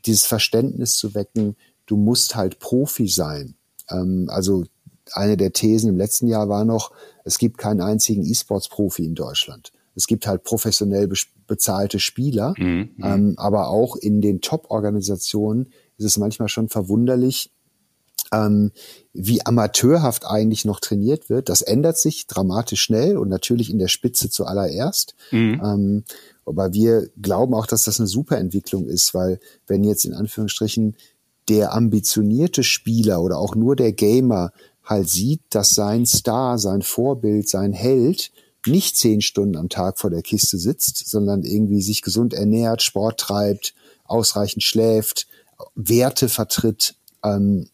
[0.06, 3.56] dieses Verständnis zu wecken, du musst halt Profi sein.
[3.90, 4.64] Ähm, also
[5.12, 6.92] eine der Thesen im letzten Jahr war noch,
[7.24, 9.72] es gibt keinen einzigen E-Sports-Profi in Deutschland.
[9.94, 11.16] Es gibt halt professionell be
[11.48, 15.66] bezahlte Spieler, mhm, mhm, ähm, aber auch in den Top-Organisationen
[15.98, 17.50] ist es manchmal schon verwunderlich,
[18.32, 18.70] ähm,
[19.12, 21.50] wie amateurhaft eigentlich noch trainiert wird.
[21.50, 25.14] Das ändert sich dramatisch schnell und natürlich in der Spitze zuallererst.
[25.30, 25.60] Mhm.
[25.62, 26.04] Ähm,
[26.44, 30.96] aber wir glauben auch, dass das eine super Entwicklung ist, weil wenn jetzt in Anführungsstrichen
[31.48, 34.52] der ambitionierte Spieler oder auch nur der Gamer
[34.84, 38.32] halt sieht, dass sein Star, sein Vorbild, sein Held
[38.66, 43.18] nicht zehn Stunden am Tag vor der Kiste sitzt, sondern irgendwie sich gesund ernährt, Sport
[43.18, 43.74] treibt,
[44.04, 45.26] ausreichend schläft,
[45.74, 47.68] Werte vertritt, ähm,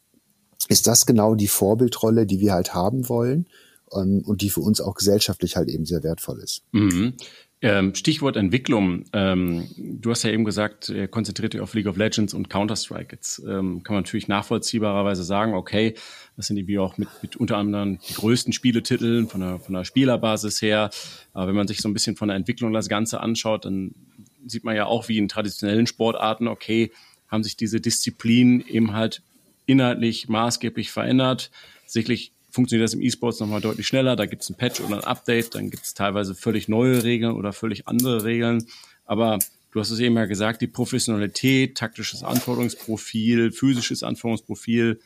[0.68, 3.46] ist das genau die Vorbildrolle, die wir halt haben wollen
[3.92, 6.62] ähm, und die für uns auch gesellschaftlich halt eben sehr wertvoll ist.
[6.72, 7.14] Mhm.
[7.60, 9.04] Ähm, Stichwort Entwicklung.
[9.12, 13.16] Ähm, du hast ja eben gesagt, er konzentriert dich auf League of Legends und Counter-Strike.
[13.16, 15.94] Jetzt ähm, kann man natürlich nachvollziehbarerweise sagen, okay,
[16.36, 19.84] das sind irgendwie auch mit, mit unter anderem die größten Spieletitel von der, von der
[19.84, 20.90] Spielerbasis her.
[21.32, 23.92] Aber wenn man sich so ein bisschen von der Entwicklung das Ganze anschaut, dann
[24.46, 26.92] sieht man ja auch wie in traditionellen Sportarten, okay,
[27.26, 29.20] haben sich diese Disziplinen eben halt
[29.66, 31.50] inhaltlich maßgeblich verändert.
[31.86, 34.16] Sicherlich funktioniert das im E-Sports nochmal deutlich schneller.
[34.16, 37.36] Da gibt es ein Patch oder ein Update, dann gibt es teilweise völlig neue Regeln
[37.36, 38.66] oder völlig andere Regeln.
[39.04, 39.38] Aber
[39.70, 44.98] du hast es eben ja gesagt, die Professionalität, taktisches Anforderungsprofil, physisches Anforderungsprofil,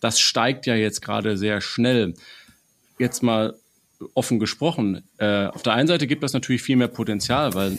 [0.00, 2.14] das steigt ja jetzt gerade sehr schnell.
[2.98, 3.54] Jetzt mal
[4.14, 5.02] offen gesprochen.
[5.18, 7.76] Äh, auf der einen Seite gibt das natürlich viel mehr Potenzial, weil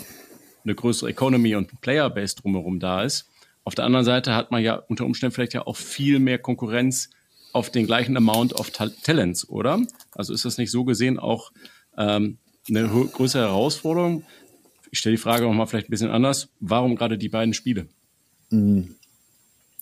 [0.64, 3.28] eine größere Economy und Playerbase drumherum da ist.
[3.64, 7.10] Auf der anderen Seite hat man ja unter Umständen vielleicht ja auch viel mehr Konkurrenz
[7.56, 9.80] auf den gleichen Amount of Talents, oder?
[10.12, 11.54] Also ist das nicht so gesehen auch
[11.98, 12.38] ähm,
[12.68, 14.24] eine größere Herausforderung?
[14.92, 16.50] Ich stelle die Frage nochmal vielleicht ein bisschen anders.
[16.60, 17.88] Warum gerade die beiden Spiele?
[18.50, 18.96] Mhm.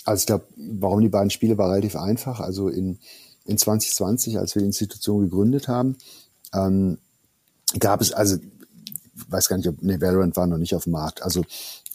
[0.05, 2.41] Also ich glaube, warum die beiden Spiele war relativ einfach.
[2.41, 2.99] Also in,
[3.45, 5.97] in 2020, als wir die Institution gegründet haben,
[6.53, 6.99] ähm,
[7.79, 8.37] gab es, also
[9.29, 11.23] weiß gar nicht, ob nee, Valorant war noch nicht auf dem Markt.
[11.23, 11.43] Also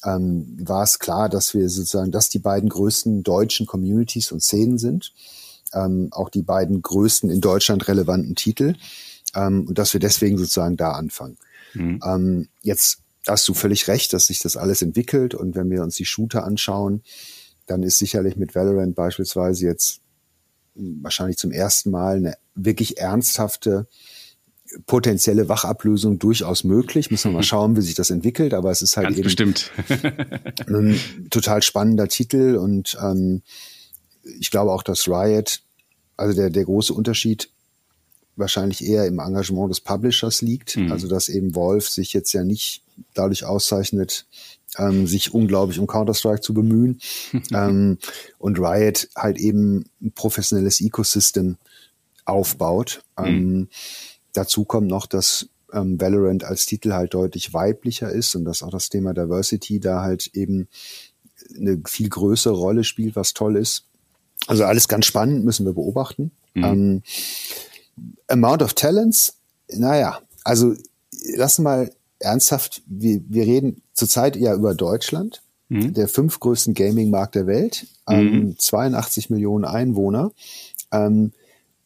[0.05, 4.79] ähm, war es klar, dass wir sozusagen, dass die beiden größten deutschen Communities und Szenen
[4.79, 5.13] sind
[5.75, 8.75] ähm, auch die beiden größten in Deutschland relevanten Titel
[9.35, 11.37] ähm, und dass wir deswegen sozusagen da anfangen.
[11.75, 12.01] Mhm.
[12.05, 15.97] Ähm, jetzt hast du völlig recht, dass sich das alles entwickelt und wenn wir uns
[15.97, 17.03] die Shooter anschauen,
[17.67, 20.01] dann ist sicherlich mit Valorant beispielsweise jetzt
[20.75, 23.87] wahrscheinlich zum ersten Mal eine wirklich ernsthafte
[24.87, 27.11] potenzielle Wachablösung durchaus möglich.
[27.11, 29.71] Müssen wir mal schauen, wie sich das entwickelt, aber es ist halt Ganz eben bestimmt.
[30.67, 30.99] ein
[31.31, 33.43] total spannender Titel und ähm,
[34.39, 35.61] ich glaube auch, dass Riot,
[36.17, 37.51] also der, der große Unterschied
[38.37, 40.77] wahrscheinlich eher im Engagement des Publishers liegt.
[40.77, 40.93] Mhm.
[40.93, 42.83] Also dass eben Wolf sich jetzt ja nicht
[43.15, 44.27] dadurch auszeichnet,
[44.77, 47.01] ähm, sich unglaublich um Counter-Strike zu bemühen.
[47.53, 47.99] ähm,
[48.39, 51.57] und Riot halt eben ein professionelles Ecosystem
[52.25, 53.03] aufbaut.
[53.19, 53.27] Mhm.
[53.27, 53.69] Ähm,
[54.33, 58.71] dazu kommt noch, dass ähm, Valorant als Titel halt deutlich weiblicher ist und dass auch
[58.71, 60.69] das Thema Diversity da halt eben
[61.57, 63.88] eine viel größere Rolle spielt, was toll ist.
[64.47, 66.31] Also alles ganz spannend, müssen wir beobachten.
[66.55, 66.65] Mhm.
[66.65, 67.03] Ähm,
[68.29, 69.35] Amount of Talents,
[69.69, 70.75] naja, also
[71.35, 75.95] lass mal ernsthaft, wir, wir reden zurzeit ja über Deutschland, mhm.
[75.95, 78.59] der fünf größten Gaming-Markt der Welt, ähm, mhm.
[78.59, 80.33] 82 Millionen Einwohner.
[80.93, 81.33] Ähm,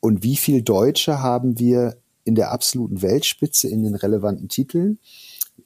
[0.01, 4.99] und wie viel Deutsche haben wir in der absoluten Weltspitze in den relevanten Titeln?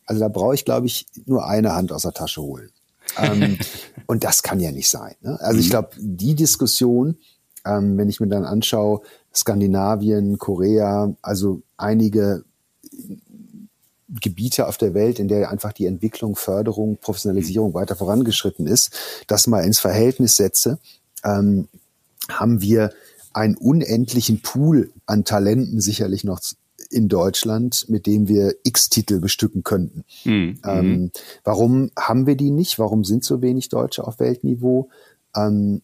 [0.04, 2.70] Also da brauche ich, glaube ich, nur eine Hand aus der Tasche holen.
[3.18, 3.58] Ähm,
[4.06, 5.14] und das kann ja nicht sein.
[5.20, 5.38] Ne?
[5.40, 5.70] Also ich mhm.
[5.70, 7.16] glaube, die Diskussion,
[7.64, 9.02] ähm, wenn ich mir dann anschaue,
[9.34, 12.44] Skandinavien, Korea, also einige
[14.08, 18.94] Gebiete auf der Welt, in der einfach die Entwicklung, Förderung, Professionalisierung weiter vorangeschritten ist,
[19.26, 20.78] das mal ins Verhältnis setze,
[21.24, 21.68] ähm,
[22.28, 22.92] haben wir
[23.32, 26.40] einen unendlichen Pool an Talenten sicherlich noch
[26.90, 30.04] in Deutschland, mit dem wir X-Titel bestücken könnten.
[30.24, 30.60] Mhm.
[30.64, 31.10] Ähm,
[31.44, 32.78] warum haben wir die nicht?
[32.78, 34.88] Warum sind so wenig Deutsche auf Weltniveau?
[35.34, 35.82] Ähm,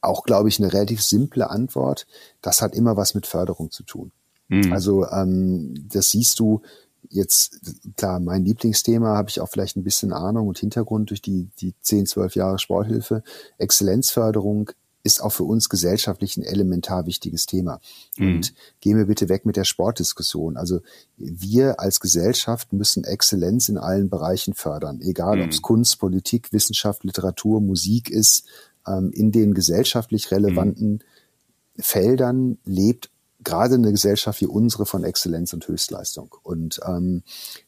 [0.00, 2.06] auch, glaube ich, eine relativ simple Antwort.
[2.40, 4.12] Das hat immer was mit Förderung zu tun.
[4.48, 4.72] Mhm.
[4.72, 6.62] Also ähm, das siehst du
[7.08, 7.60] jetzt,
[7.96, 11.74] klar, mein Lieblingsthema habe ich auch vielleicht ein bisschen Ahnung und Hintergrund durch die, die
[11.80, 13.22] 10, 12 Jahre Sporthilfe.
[13.58, 14.70] Exzellenzförderung
[15.02, 17.80] ist auch für uns gesellschaftlich ein elementar wichtiges Thema.
[18.16, 18.36] Mhm.
[18.36, 20.56] Und gehen wir bitte weg mit der Sportdiskussion.
[20.56, 20.80] Also
[21.16, 25.42] wir als Gesellschaft müssen Exzellenz in allen Bereichen fördern, egal mhm.
[25.44, 28.46] ob es Kunst, Politik, Wissenschaft, Literatur, Musik ist.
[28.86, 31.82] Ähm, in den gesellschaftlich relevanten mhm.
[31.82, 33.10] Feldern lebt
[33.44, 36.34] gerade eine Gesellschaft wie unsere von Exzellenz und Höchstleistung.
[36.42, 37.22] Und ähm,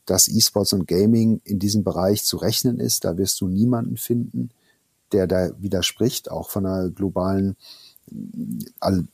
[0.07, 4.51] dass E-Sports und Gaming in diesem Bereich zu rechnen ist, da wirst du niemanden finden,
[5.15, 7.57] der da widerspricht, auch von einer globalen,
[8.81, 9.07] all,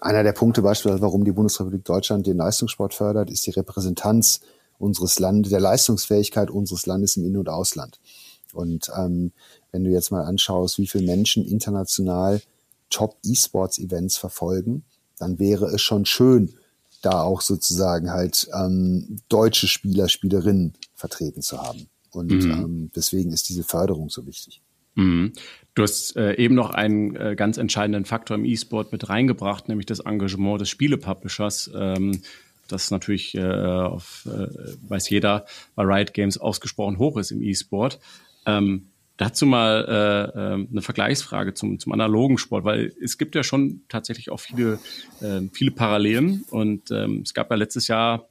[0.00, 4.40] einer der Punkte beispielsweise, warum die Bundesrepublik Deutschland den Leistungssport fördert, ist die Repräsentanz
[4.78, 8.00] unseres Landes, der Leistungsfähigkeit unseres Landes im In- und Ausland.
[8.52, 9.32] Und ähm,
[9.72, 12.40] wenn du jetzt mal anschaust, wie viele Menschen international
[12.90, 14.84] Top-E-Sports-Events verfolgen,
[15.18, 16.54] dann wäre es schon schön,
[17.02, 21.88] da auch sozusagen halt ähm, deutsche Spieler, Spielerinnen vertreten zu haben.
[22.12, 22.50] Und mhm.
[22.50, 24.62] ähm, deswegen ist diese Förderung so wichtig.
[24.94, 25.32] Mhm.
[25.74, 29.86] Du hast äh, eben noch einen äh, ganz entscheidenden Faktor im E-Sport mit reingebracht, nämlich
[29.86, 31.70] das Engagement des Spielepublishers.
[31.74, 32.22] Ähm,
[32.68, 34.46] das natürlich, äh, auf, äh,
[34.88, 37.98] weiß jeder, bei Riot Games ausgesprochen hoch ist im E-Sport.
[38.46, 43.44] Ähm, Dazu mal äh, äh, eine Vergleichsfrage zum, zum analogen Sport, weil es gibt ja
[43.44, 44.80] schon tatsächlich auch viele,
[45.20, 46.44] äh, viele Parallelen.
[46.50, 48.26] Und ähm, es gab ja letztes Jahr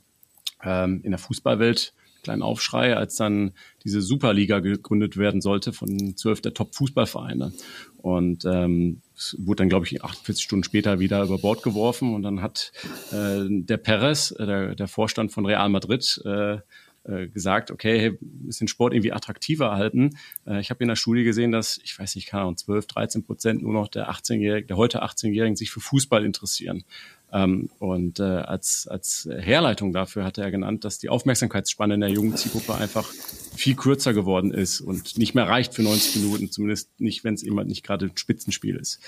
[0.61, 3.51] ähm, in der Fußballwelt kleinen Aufschrei, als dann
[3.83, 7.53] diese Superliga gegründet werden sollte von zwölf der Top-Fußballvereine.
[7.97, 12.13] Und ähm, es wurde dann, glaube ich, 48 Stunden später wieder über Bord geworfen.
[12.13, 12.71] Und dann hat
[13.11, 16.57] äh, der Perez, äh, der, der Vorstand von Real Madrid, äh,
[17.05, 20.17] äh, gesagt, okay, hey, müssen Sport irgendwie attraktiver halten.
[20.47, 23.23] Äh, ich habe in der Studie gesehen, dass, ich weiß nicht, keine Ahnung, 12, 13
[23.25, 26.85] Prozent nur noch der 18-Jährigen, der heute 18-Jährigen sich für Fußball interessieren.
[27.33, 32.11] Ähm, und äh, als, als Herleitung dafür hatte er genannt, dass die Aufmerksamkeitsspanne in der
[32.11, 33.09] jungen Zielgruppe einfach
[33.55, 37.41] viel kürzer geworden ist und nicht mehr reicht für 90 Minuten, zumindest nicht, wenn es
[37.41, 38.99] immer nicht gerade ein Spitzenspiel ist.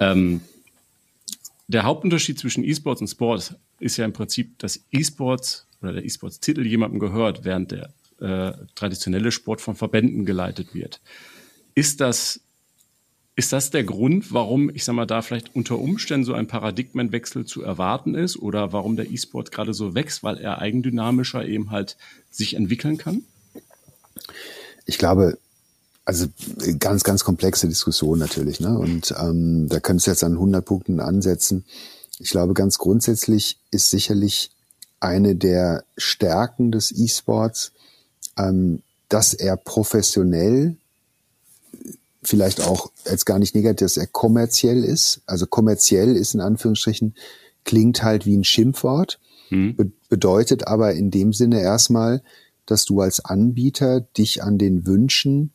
[0.00, 0.40] Ähm,
[1.68, 6.66] der Hauptunterschied zwischen E-Sports und Sport ist ja im Prinzip, dass E-Sports oder der E-Sports-Titel
[6.66, 11.00] jemandem gehört, während der äh, traditionelle Sport von Verbänden geleitet wird.
[11.74, 12.40] Ist das,
[13.36, 17.44] ist das der Grund, warum, ich sag mal, da vielleicht unter Umständen so ein Paradigmenwechsel
[17.44, 21.98] zu erwarten ist oder warum der E-Sport gerade so wächst, weil er eigendynamischer eben halt
[22.30, 23.22] sich entwickeln kann?
[24.86, 25.38] Ich glaube,
[26.06, 26.26] also
[26.78, 28.58] ganz, ganz komplexe Diskussion natürlich.
[28.60, 28.78] Ne?
[28.78, 31.66] Und ähm, da könntest du jetzt an 100 Punkten ansetzen.
[32.18, 34.50] Ich glaube, ganz grundsätzlich ist sicherlich
[34.98, 37.72] eine der Stärken des E-Sports,
[38.38, 40.76] ähm, dass er professionell
[42.26, 45.20] vielleicht auch als gar nicht negativ, dass er kommerziell ist.
[45.26, 47.14] Also kommerziell ist in Anführungsstrichen,
[47.64, 49.18] klingt halt wie ein Schimpfwort,
[49.50, 49.76] mhm.
[49.76, 52.22] be bedeutet aber in dem Sinne erstmal,
[52.64, 55.50] dass du als Anbieter dich an den Wünschen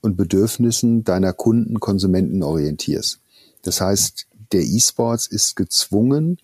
[0.00, 3.20] und Bedürfnissen deiner Kunden, Konsumenten orientierst.
[3.62, 6.38] Das heißt, der E-Sports ist gezwungen,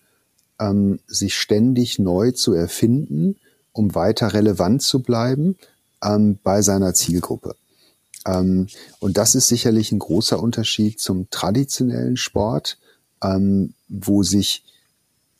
[0.59, 3.35] ähm, sich ständig neu zu erfinden,
[3.73, 5.57] um weiter relevant zu bleiben
[6.03, 7.55] ähm, bei seiner Zielgruppe.
[8.25, 8.67] Ähm,
[8.99, 12.77] und das ist sicherlich ein großer Unterschied zum traditionellen Sport,
[13.23, 14.63] ähm, wo sich,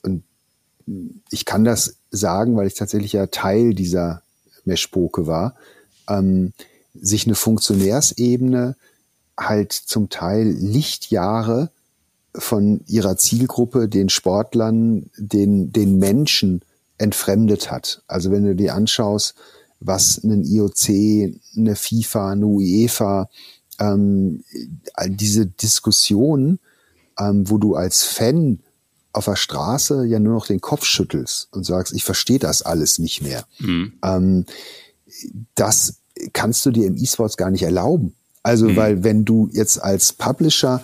[0.02, 0.24] und
[1.30, 4.22] ich kann das sagen, weil ich tatsächlich ja Teil dieser
[4.66, 5.56] Meschpoke war,
[6.08, 6.54] ähm,
[6.94, 8.76] sich eine Funktionärsebene
[9.38, 11.72] halt zum Teil Lichtjahre
[12.36, 16.62] von ihrer Zielgruppe, den Sportlern, den, den Menschen
[16.98, 18.04] entfremdet hat.
[18.08, 19.36] Also wenn du dir anschaust,
[19.82, 23.30] was ein IOC, eine FIFA, eine UEFA,
[23.80, 24.44] ähm,
[25.08, 26.60] diese Diskussion,
[27.20, 28.60] ähm, wo du als Fan
[29.12, 33.00] auf der Straße ja nur noch den Kopf schüttelst und sagst, ich verstehe das alles
[33.00, 33.46] nicht mehr.
[33.60, 33.94] Mhm.
[34.04, 34.46] Ähm,
[35.56, 35.96] das
[36.32, 38.16] kannst du dir im E-Sports gar nicht erlauben.
[38.44, 38.76] Also, mhm.
[38.76, 40.84] weil wenn du jetzt als Publisher,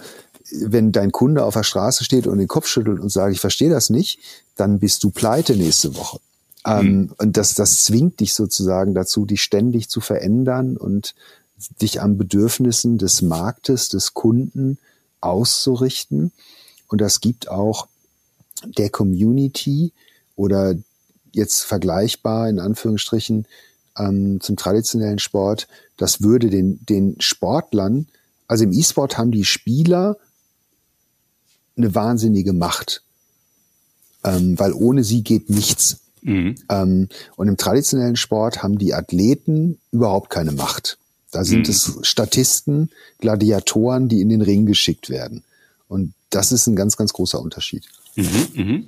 [0.52, 3.70] wenn dein Kunde auf der Straße steht und den Kopf schüttelt und sagt, ich verstehe
[3.70, 4.20] das nicht,
[4.56, 6.20] dann bist du pleite nächste Woche.
[6.68, 7.14] Ähm, mhm.
[7.18, 11.16] Und das, das zwingt dich sozusagen dazu, dich ständig zu verändern und
[11.82, 14.78] dich an Bedürfnissen des Marktes, des Kunden
[15.22, 16.32] auszurichten.
[16.88, 17.88] Und das gibt auch
[18.64, 19.94] der Community
[20.36, 20.76] oder
[21.32, 23.46] jetzt vergleichbar in Anführungsstrichen
[23.98, 28.08] ähm, zum traditionellen Sport, das würde den, den Sportlern,
[28.48, 30.18] also im E-Sport haben die Spieler
[31.76, 33.04] eine wahnsinnige Macht,
[34.24, 36.00] ähm, weil ohne sie geht nichts.
[36.28, 36.56] Mhm.
[36.70, 40.98] Ähm, und im traditionellen Sport haben die Athleten überhaupt keine Macht.
[41.32, 41.72] Da sind mhm.
[41.72, 45.44] es Statisten, Gladiatoren, die in den Ring geschickt werden.
[45.88, 47.86] Und das ist ein ganz, ganz großer Unterschied.
[48.16, 48.88] Mhm, mhm.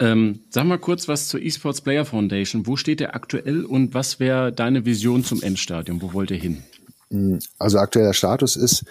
[0.00, 2.66] Ähm, sag mal kurz was zur Esports Player Foundation.
[2.66, 6.02] Wo steht der aktuell und was wäre deine Vision zum Endstadium?
[6.02, 6.64] Wo wollt ihr hin?
[7.10, 8.84] Mm, also aktueller Status ist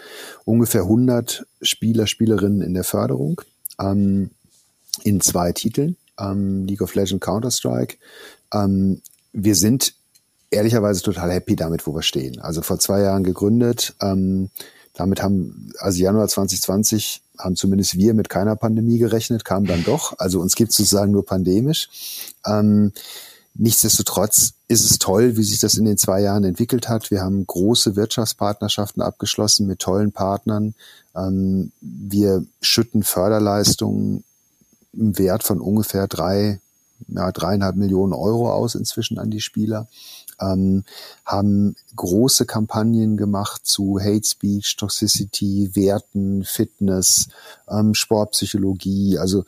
[0.45, 3.41] ungefähr 100 Spieler, Spielerinnen in der Förderung
[3.79, 4.29] ähm,
[5.03, 7.97] in zwei Titeln, ähm, League of Legends, Counter-Strike.
[8.53, 9.01] Ähm,
[9.33, 9.93] wir sind
[10.49, 12.39] ehrlicherweise total happy damit, wo wir stehen.
[12.39, 13.95] Also vor zwei Jahren gegründet.
[14.01, 14.49] Ähm,
[14.93, 20.19] damit haben, also Januar 2020 haben zumindest wir mit keiner Pandemie gerechnet, kam dann doch.
[20.19, 21.89] Also uns gibt es sozusagen nur pandemisch.
[22.45, 22.91] Ähm,
[23.53, 27.09] nichtsdestotrotz ist es toll, wie sich das in den zwei Jahren entwickelt hat.
[27.09, 30.75] Wir haben große Wirtschaftspartnerschaften abgeschlossen mit tollen Partnern.
[31.15, 34.23] Ähm, wir schütten Förderleistungen
[34.93, 36.59] im Wert von ungefähr drei,
[37.07, 39.87] ja, dreieinhalb Millionen Euro aus inzwischen an die Spieler
[40.41, 40.83] ähm,
[41.25, 47.29] haben große Kampagnen gemacht zu Hate Speech, Toxicity, Werten, Fitness,
[47.69, 49.45] ähm, Sportpsychologie, also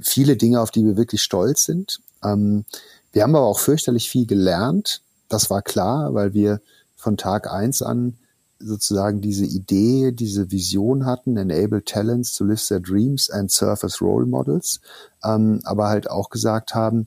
[0.00, 2.00] viele Dinge, auf die wir wirklich stolz sind.
[2.22, 2.64] Ähm,
[3.12, 5.00] wir haben aber auch fürchterlich viel gelernt.
[5.28, 6.60] Das war klar, weil wir
[6.96, 8.14] von Tag eins an
[8.64, 14.00] sozusagen diese Idee, diese Vision hatten, enable talents to live their dreams and serve as
[14.00, 14.80] role models,
[15.22, 17.06] ähm, aber halt auch gesagt haben,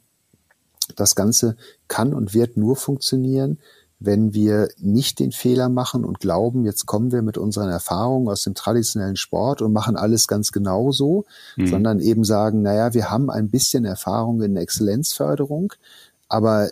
[0.96, 3.58] das Ganze kann und wird nur funktionieren,
[4.00, 8.44] wenn wir nicht den Fehler machen und glauben, jetzt kommen wir mit unseren Erfahrungen aus
[8.44, 11.68] dem traditionellen Sport und machen alles ganz genau so, mhm.
[11.68, 15.74] sondern eben sagen, naja, wir haben ein bisschen Erfahrung in Exzellenzförderung,
[16.30, 16.70] aber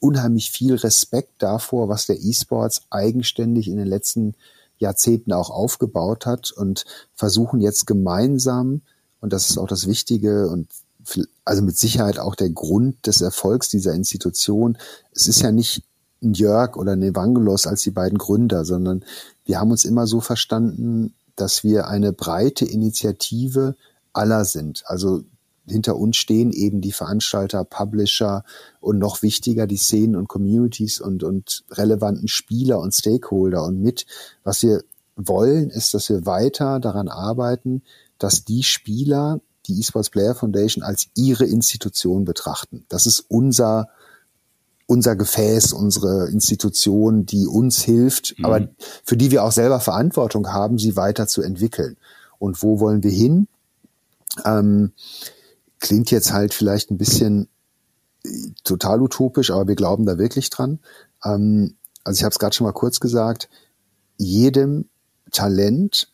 [0.00, 4.34] unheimlich viel Respekt davor, was der E-Sports eigenständig in den letzten
[4.78, 8.82] Jahrzehnten auch aufgebaut hat und versuchen jetzt gemeinsam,
[9.20, 10.68] und das ist auch das Wichtige und
[11.44, 14.78] also mit Sicherheit auch der Grund des Erfolgs dieser Institution.
[15.12, 15.84] Es ist ja nicht
[16.22, 19.04] ein Jörg oder ein Evangelos als die beiden Gründer, sondern
[19.44, 23.74] wir haben uns immer so verstanden, dass wir eine breite Initiative
[24.12, 24.84] aller sind.
[24.86, 25.24] Also
[25.68, 28.44] hinter uns stehen eben die Veranstalter, Publisher
[28.80, 33.64] und noch wichtiger die Szenen und Communities und, und relevanten Spieler und Stakeholder.
[33.64, 34.06] Und mit,
[34.42, 34.82] was wir
[35.16, 37.82] wollen, ist, dass wir weiter daran arbeiten,
[38.18, 42.84] dass die Spieler, die eSports Player Foundation als ihre Institution betrachten.
[42.88, 43.88] Das ist unser
[44.86, 48.44] unser Gefäß, unsere Institution, die uns hilft, mhm.
[48.44, 48.68] aber
[49.04, 51.96] für die wir auch selber Verantwortung haben, sie weiterzuentwickeln.
[52.38, 53.46] Und wo wollen wir hin?
[54.44, 54.92] Ähm,
[55.82, 57.48] klingt jetzt halt vielleicht ein bisschen
[58.24, 58.30] äh,
[58.64, 60.78] total utopisch, aber wir glauben da wirklich dran.
[61.22, 63.50] Ähm, also ich habe es gerade schon mal kurz gesagt,
[64.16, 64.88] jedem
[65.30, 66.12] Talent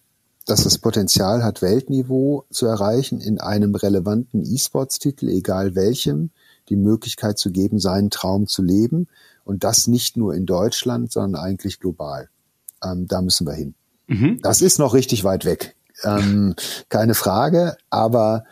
[0.49, 6.31] dass das Potenzial hat, Weltniveau zu erreichen, in einem relevanten E-Sports-Titel, egal welchem,
[6.71, 9.09] die Möglichkeit zu geben, seinen Traum zu leben.
[9.45, 12.31] Und das nicht nur in Deutschland, sondern eigentlich global.
[12.83, 13.75] Ähm, da müssen wir hin.
[14.07, 14.41] Mhm.
[14.41, 15.77] Das ist noch richtig weit weg.
[16.03, 16.55] Ähm,
[16.89, 18.45] keine Frage, aber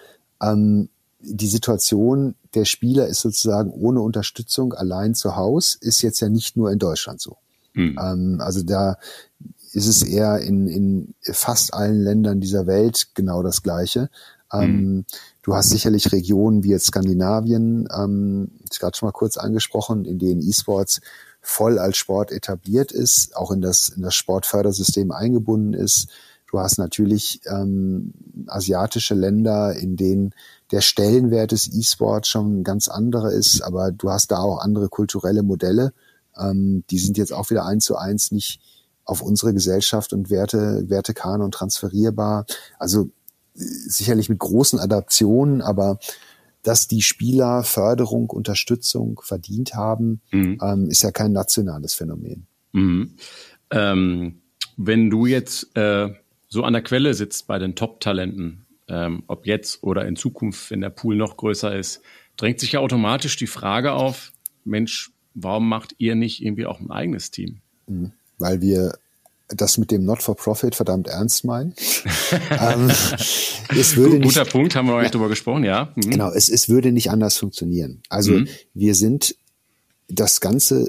[0.43, 0.91] ähm,
[1.21, 6.57] die Situation der Spieler ist sozusagen ohne Unterstützung allein zu Hause, ist jetzt ja nicht
[6.57, 7.37] nur in Deutschland so.
[7.75, 7.99] Mhm.
[8.01, 8.99] Ähm, also da
[9.73, 14.09] ist es eher in, in fast allen Ländern dieser Welt genau das Gleiche.
[14.53, 15.05] Ähm, mhm.
[15.43, 20.19] Du hast sicherlich Regionen wie jetzt Skandinavien, ähm, ich gerade schon mal kurz angesprochen, in
[20.19, 21.01] denen E-Sports
[21.41, 26.09] voll als Sport etabliert ist, auch in das, in das Sportfördersystem eingebunden ist.
[26.57, 28.15] Du hast natürlich ähm,
[28.47, 30.35] asiatische Länder, in denen
[30.71, 34.89] der Stellenwert des E-Sports schon ein ganz anderer ist, aber du hast da auch andere
[34.89, 35.93] kulturelle Modelle.
[36.35, 38.63] Ähm, die sind jetzt auch wieder eins zu eins nicht
[39.05, 42.47] auf unsere Gesellschaft und Werte, Wertekanon transferierbar.
[42.79, 43.11] Also
[43.53, 45.99] sicherlich mit großen Adaptionen, aber
[46.63, 50.59] dass die Spieler Förderung, Unterstützung verdient haben, mhm.
[50.63, 52.47] ähm, ist ja kein nationales Phänomen.
[52.73, 53.13] Mhm.
[53.71, 54.41] Ähm,
[54.79, 56.15] wenn du jetzt äh,
[56.49, 60.81] so an der Quelle sitzt bei den Top-Talenten, ähm, ob jetzt oder in Zukunft, wenn
[60.81, 62.03] der Pool noch größer ist,
[62.37, 64.33] drängt sich ja automatisch die Frage auf,
[64.65, 67.61] Mensch, warum macht ihr nicht irgendwie auch ein eigenes Team?
[67.87, 68.13] Mhm.
[68.39, 68.99] Weil wir
[69.49, 71.75] das mit dem Not-for-Profit verdammt ernst meinen.
[72.51, 72.91] ähm,
[73.69, 75.93] es würde Guter nicht, Punkt, haben wir noch nicht drüber gesprochen, ja.
[75.95, 76.11] Mhm.
[76.11, 78.03] Genau, es, es würde nicht anders funktionieren.
[78.09, 78.49] Also mhm.
[78.75, 79.37] wir sind,
[80.09, 80.89] das ganze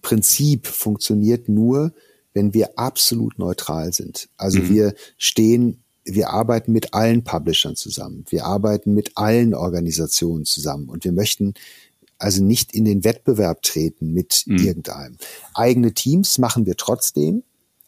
[0.00, 1.92] Prinzip funktioniert nur,
[2.34, 4.28] wenn wir absolut neutral sind.
[4.36, 4.68] Also mhm.
[4.70, 11.04] wir stehen, wir arbeiten mit allen Publishern zusammen, wir arbeiten mit allen Organisationen zusammen und
[11.04, 11.54] wir möchten
[12.18, 14.58] also nicht in den Wettbewerb treten mit mhm.
[14.58, 15.16] irgendeinem.
[15.54, 17.42] Eigene Teams machen wir trotzdem,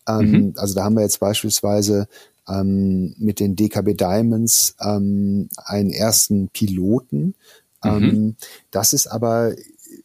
[0.09, 0.53] ähm, mhm.
[0.57, 2.09] Also da haben wir jetzt beispielsweise
[2.49, 7.35] ähm, mit den DKB Diamonds ähm, einen ersten Piloten.
[7.83, 8.37] Ähm, mhm.
[8.71, 9.55] Das ist aber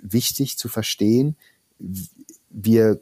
[0.01, 1.35] wichtig zu verstehen.
[2.49, 3.01] Wir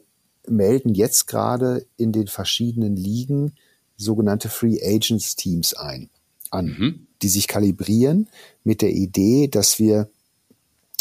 [0.50, 3.52] melden jetzt gerade in den verschiedenen Ligen
[3.96, 6.08] sogenannte Free Agents Teams ein,
[6.50, 7.06] an, mhm.
[7.22, 8.28] die sich kalibrieren
[8.64, 10.08] mit der Idee, dass wir,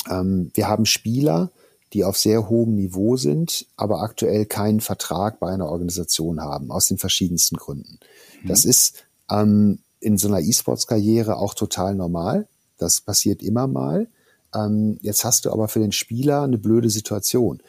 [0.10, 1.52] ähm, wir haben Spieler,
[1.94, 6.88] die auf sehr hohem Niveau sind, aber aktuell keinen Vertrag bei einer Organisation haben, aus
[6.88, 8.00] den verschiedensten Gründen.
[8.44, 8.48] Mhm.
[8.48, 12.48] Das ist ähm, in so einer E-Sports-Karriere auch total normal.
[12.78, 14.08] Das passiert immer mal.
[14.54, 17.62] Ähm, jetzt hast du aber für den Spieler eine blöde Situation.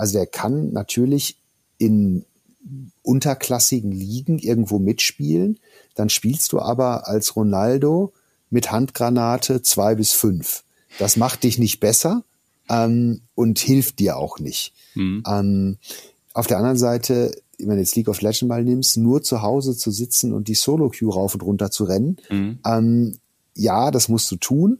[0.00, 1.36] Also der kann natürlich
[1.78, 2.24] in
[3.02, 5.58] unterklassigen Ligen irgendwo mitspielen.
[5.94, 8.12] Dann spielst du aber als Ronaldo
[8.50, 10.64] mit Handgranate zwei bis fünf.
[10.98, 12.24] Das macht dich nicht besser,
[12.70, 14.72] ähm, und hilft dir auch nicht.
[14.94, 15.22] Mhm.
[15.26, 15.78] Ähm,
[16.32, 19.76] auf der anderen Seite, wenn du jetzt League of Legends mal nimmst, nur zu Hause
[19.76, 22.58] zu sitzen und die Solo-Queue rauf und runter zu rennen, mhm.
[22.64, 23.18] ähm,
[23.54, 24.78] ja, das musst du tun.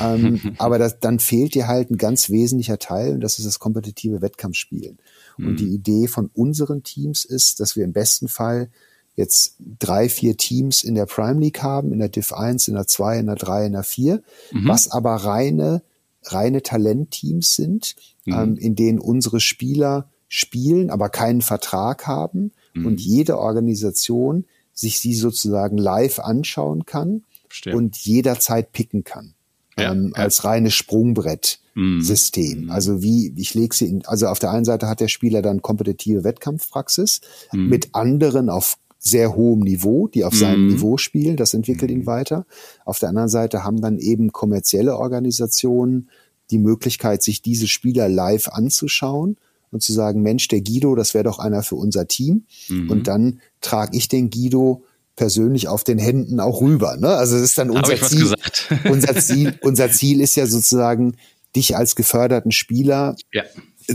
[0.00, 3.58] Ähm, aber das, dann fehlt dir halt ein ganz wesentlicher Teil und das ist das
[3.58, 4.98] kompetitive Wettkampfspielen.
[5.36, 5.46] Mhm.
[5.46, 8.70] Und die Idee von unseren Teams ist, dass wir im besten Fall
[9.14, 12.86] jetzt drei, vier Teams in der Prime League haben, in der Div 1, in der
[12.86, 14.22] 2, in der 3, in der 4,
[14.52, 14.68] mhm.
[14.68, 15.82] was aber reine
[16.24, 18.32] reine Talentteams sind, mhm.
[18.32, 22.86] ähm, in denen unsere Spieler spielen, aber keinen Vertrag haben mhm.
[22.86, 27.76] und jede Organisation sich sie sozusagen live anschauen kann Verstehe.
[27.76, 29.34] und jederzeit picken kann.
[29.78, 30.22] Ja, ähm, ja.
[30.22, 32.64] als reines Sprungbrettsystem.
[32.64, 32.70] Mhm.
[32.70, 35.62] Also wie, ich lege sie in, also auf der einen Seite hat der Spieler dann
[35.62, 37.20] kompetitive Wettkampfpraxis
[37.52, 37.68] mhm.
[37.68, 40.38] mit anderen auf sehr hohem Niveau, die auf mhm.
[40.38, 41.36] seinem Niveau spielen.
[41.36, 41.98] Das entwickelt mhm.
[41.98, 42.46] ihn weiter.
[42.84, 46.08] Auf der anderen Seite haben dann eben kommerzielle Organisationen
[46.50, 49.38] die Möglichkeit, sich diese Spieler live anzuschauen
[49.70, 52.44] und zu sagen, Mensch, der Guido, das wäre doch einer für unser Team.
[52.68, 52.90] Mhm.
[52.90, 54.84] Und dann trage ich den Guido
[55.16, 56.96] persönlich auf den Händen auch rüber.
[56.96, 57.08] Ne?
[57.08, 58.34] Also es ist dann unser Ziel.
[58.84, 59.58] unser Ziel.
[59.60, 61.16] Unser Ziel ist ja sozusagen,
[61.54, 63.44] dich als geförderten Spieler ja.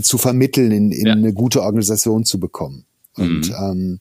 [0.00, 1.12] zu vermitteln, in, in ja.
[1.12, 2.86] eine gute Organisation zu bekommen.
[3.16, 3.54] Und mhm.
[3.58, 4.00] ähm,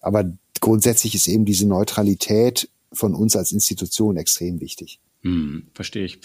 [0.00, 5.00] aber grundsätzlich ist eben diese Neutralität von uns als Institution extrem wichtig.
[5.22, 6.20] Hm, verstehe ich.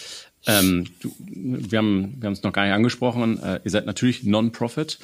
[0.46, 3.42] Ähm, du, wir haben wir haben es noch gar nicht angesprochen.
[3.42, 5.00] Äh, ihr seid natürlich Non-Profit.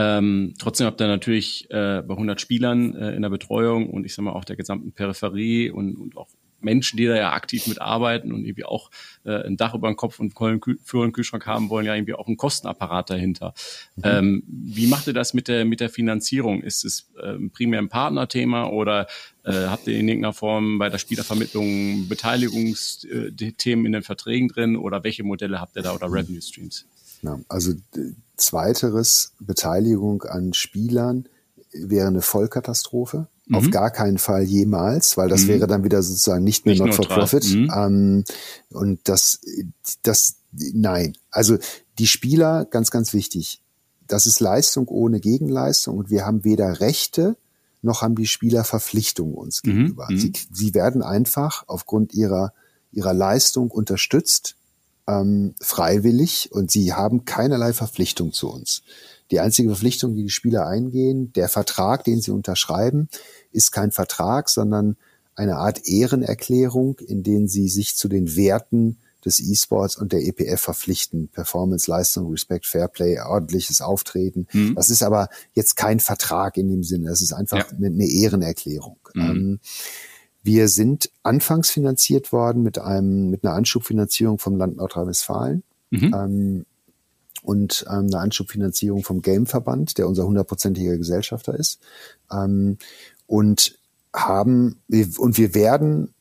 [0.00, 4.14] Ähm, trotzdem habt ihr natürlich äh, bei 100 Spielern äh, in der Betreuung und ich
[4.14, 6.28] sag mal auch der gesamten Peripherie und, und auch
[6.62, 8.90] Menschen, die da ja aktiv mitarbeiten und irgendwie auch
[9.24, 12.26] äh, ein Dach über den Kopf und einen führenden Kühlschrank haben wollen, ja irgendwie auch
[12.26, 13.54] einen Kostenapparat dahinter.
[13.96, 14.02] Mhm.
[14.04, 16.62] Ähm, wie macht ihr das mit der, mit der Finanzierung?
[16.62, 19.06] Ist es äh, primär ein Partnerthema oder
[19.44, 25.02] äh, habt ihr in irgendeiner Form bei der Spielervermittlung Beteiligungsthemen in den Verträgen drin oder
[25.04, 26.14] welche Modelle habt ihr da oder mhm.
[26.14, 26.86] Revenue Streams?
[27.22, 27.74] Ja, also
[28.40, 31.28] zweiteres Beteiligung an Spielern
[31.72, 33.28] wäre eine Vollkatastrophe.
[33.46, 33.54] Mhm.
[33.54, 35.48] Auf gar keinen Fall jemals, weil das mhm.
[35.48, 37.44] wäre dann wieder sozusagen nicht mehr nicht not for profit.
[37.54, 37.72] Mhm.
[37.74, 38.24] Ähm,
[38.70, 39.40] und das,
[40.02, 41.16] das, nein.
[41.30, 41.58] Also
[41.98, 43.62] die Spieler, ganz, ganz wichtig.
[44.06, 47.36] Das ist Leistung ohne Gegenleistung und wir haben weder Rechte
[47.82, 50.08] noch haben die Spieler Verpflichtungen uns mhm, gegenüber.
[50.10, 50.18] Mhm.
[50.18, 52.52] Sie, sie werden einfach aufgrund ihrer,
[52.92, 54.56] ihrer Leistung unterstützt,
[55.10, 58.82] ähm, freiwillig und sie haben keinerlei Verpflichtung zu uns.
[59.30, 63.08] Die einzige Verpflichtung, die die Spieler eingehen, der Vertrag, den sie unterschreiben,
[63.52, 64.96] ist kein Vertrag, sondern
[65.34, 70.60] eine Art Ehrenerklärung, in denen sie sich zu den Werten des E-Sports und der EPF
[70.60, 71.28] verpflichten.
[71.28, 74.46] Performance, Leistung, Respect, Fairplay, ordentliches Auftreten.
[74.52, 74.74] Mhm.
[74.74, 77.10] Das ist aber jetzt kein Vertrag in dem Sinne.
[77.10, 77.76] Das ist einfach ja.
[77.76, 78.98] eine, eine, Ehrenerklärung.
[79.14, 79.22] Mhm.
[79.22, 79.60] Ähm,
[80.42, 85.62] wir sind anfangs finanziert worden mit einem, mit einer Anschubfinanzierung vom Land Nordrhein-Westfalen.
[85.90, 86.14] Mhm.
[86.14, 86.66] Ähm,
[87.42, 91.80] und ähm, eine Anschubfinanzierung vom Gameverband, der unser hundertprozentiger Gesellschafter ist.
[92.30, 92.76] Ähm,
[93.26, 93.78] und
[94.14, 94.82] haben,
[95.18, 96.14] und wir werden,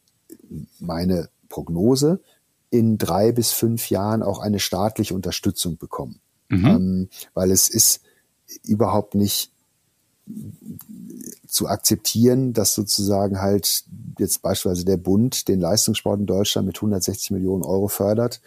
[0.79, 2.21] meine Prognose,
[2.69, 6.21] in drei bis fünf Jahren auch eine staatliche Unterstützung bekommen.
[6.49, 6.65] Mhm.
[6.65, 8.01] Ähm, weil es ist
[8.63, 9.51] überhaupt nicht
[11.47, 13.83] zu akzeptieren, dass sozusagen halt
[14.19, 18.41] jetzt beispielsweise der Bund den Leistungssport in Deutschland mit 160 Millionen Euro fördert,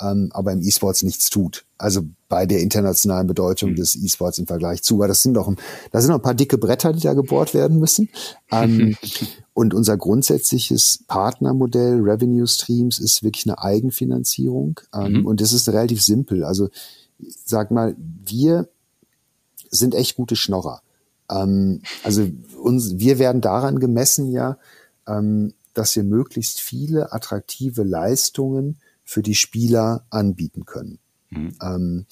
[0.00, 1.64] ähm, aber im E-Sports nichts tut.
[1.76, 3.76] Also bei der internationalen Bedeutung mhm.
[3.76, 4.98] des E-Sports im Vergleich zu.
[4.98, 5.52] Weil das sind doch,
[5.90, 8.08] da sind noch ein paar dicke Bretter, die da gebohrt werden müssen.
[8.50, 8.96] Ähm,
[9.54, 14.80] und unser grundsätzliches Partnermodell Revenue Streams ist wirklich eine Eigenfinanzierung.
[14.94, 15.26] Ähm, mhm.
[15.26, 16.44] Und das ist relativ simpel.
[16.44, 16.68] Also
[17.44, 18.68] sag mal, wir
[19.70, 20.82] sind echt gute Schnorrer.
[21.30, 22.28] Ähm, also
[22.60, 24.58] uns, wir werden daran gemessen ja,
[25.06, 30.98] ähm, dass wir möglichst viele attraktive Leistungen für die Spieler anbieten können.
[31.30, 31.54] Mhm.
[31.62, 32.06] Ähm,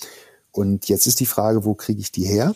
[0.51, 2.55] und jetzt ist die Frage, wo kriege ich die her?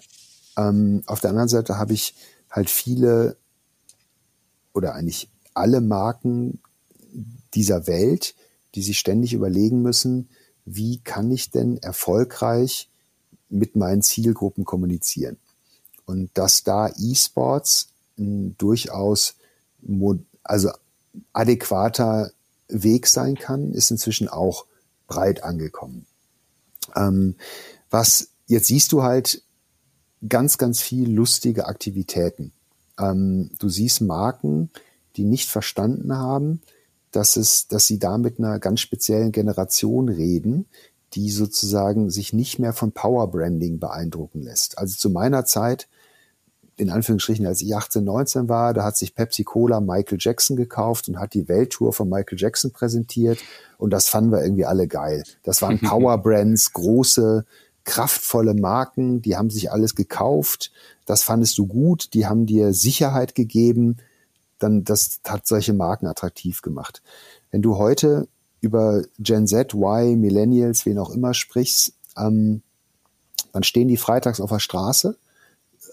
[0.56, 2.14] Ähm, auf der anderen Seite habe ich
[2.50, 3.36] halt viele
[4.72, 6.60] oder eigentlich alle Marken
[7.54, 8.34] dieser Welt,
[8.74, 10.28] die sich ständig überlegen müssen,
[10.64, 12.88] wie kann ich denn erfolgreich
[13.48, 15.36] mit meinen Zielgruppen kommunizieren?
[16.10, 19.36] Und dass da E-Sports durchaus
[20.42, 20.70] also
[21.32, 22.32] adäquater
[22.68, 24.66] Weg sein kann, ist inzwischen auch
[25.06, 26.06] breit angekommen.
[26.96, 27.36] Ähm,
[27.90, 29.42] was jetzt siehst du halt
[30.28, 32.52] ganz, ganz viel lustige Aktivitäten.
[32.98, 34.70] Ähm, du siehst Marken,
[35.16, 36.60] die nicht verstanden haben,
[37.12, 40.66] dass es, dass sie da mit einer ganz speziellen Generation reden,
[41.14, 44.76] die sozusagen sich nicht mehr von Power Branding beeindrucken lässt.
[44.78, 45.88] Also zu meiner Zeit
[46.80, 51.08] in Anführungsstrichen, als ich 18, 19 war, da hat sich Pepsi Cola Michael Jackson gekauft
[51.08, 53.38] und hat die Welttour von Michael Jackson präsentiert.
[53.76, 55.24] Und das fanden wir irgendwie alle geil.
[55.42, 57.44] Das waren Power Brands, große,
[57.84, 60.72] kraftvolle Marken, die haben sich alles gekauft.
[61.04, 63.98] Das fandest du gut, die haben dir Sicherheit gegeben.
[64.58, 67.02] Dann, das hat solche Marken attraktiv gemacht.
[67.50, 68.26] Wenn du heute
[68.62, 72.62] über Gen Z, Y, Millennials, wen auch immer sprichst, ähm,
[73.52, 75.16] dann stehen die freitags auf der Straße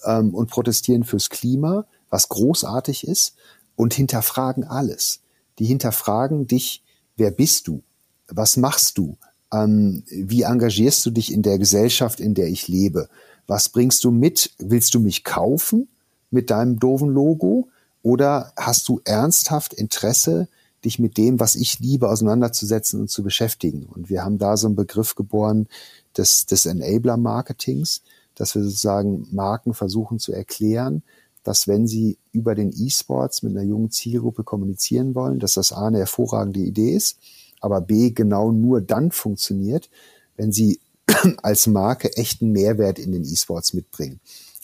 [0.05, 3.35] ähm, und protestieren fürs Klima, was großartig ist,
[3.75, 5.21] und hinterfragen alles.
[5.59, 6.83] Die hinterfragen dich,
[7.15, 7.83] wer bist du?
[8.27, 9.17] Was machst du?
[9.53, 13.09] Ähm, wie engagierst du dich in der Gesellschaft, in der ich lebe?
[13.47, 14.51] Was bringst du mit?
[14.57, 15.87] Willst du mich kaufen
[16.31, 17.69] mit deinem doofen Logo?
[18.03, 20.47] Oder hast du ernsthaft Interesse,
[20.83, 23.85] dich mit dem, was ich liebe, auseinanderzusetzen und zu beschäftigen?
[23.85, 25.67] Und wir haben da so einen Begriff geboren
[26.15, 28.01] des, des Enabler-Marketings,
[28.37, 31.03] dass wir sozusagen Marken versuchen zu erklären,
[31.43, 35.87] dass wenn sie über den E-Sports mit einer jungen Zielgruppe kommunizieren wollen, dass das A
[35.87, 37.17] eine hervorragende Idee ist,
[37.61, 39.89] aber B genau nur dann funktioniert,
[40.35, 40.79] wenn sie
[41.41, 44.19] als Marke echten Mehrwert in den E-Sports mitbringen.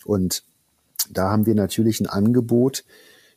[0.05, 0.43] Und
[1.09, 2.83] da haben wir natürlich ein Angebot,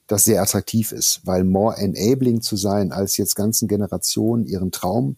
[0.07, 5.17] das sehr attraktiv ist, weil more enabling zu sein, als jetzt ganzen Generationen ihren Traum,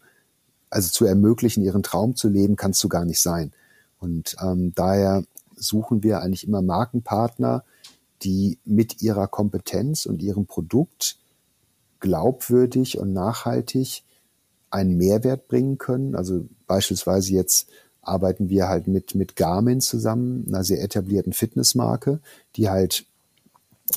[0.71, 3.53] also zu ermöglichen, ihren Traum zu leben, kannst du gar nicht sein.
[4.01, 5.25] Und ähm, daher
[5.57, 7.65] suchen wir eigentlich immer Markenpartner,
[8.23, 11.19] die mit ihrer Kompetenz und ihrem Produkt
[12.01, 14.03] glaubwürdig und nachhaltig
[14.71, 16.15] einen Mehrwert bringen können.
[16.15, 17.69] Also beispielsweise jetzt
[18.03, 22.21] arbeiten wir halt mit, mit Garmin zusammen, einer sehr etablierten Fitnessmarke,
[22.57, 23.05] die halt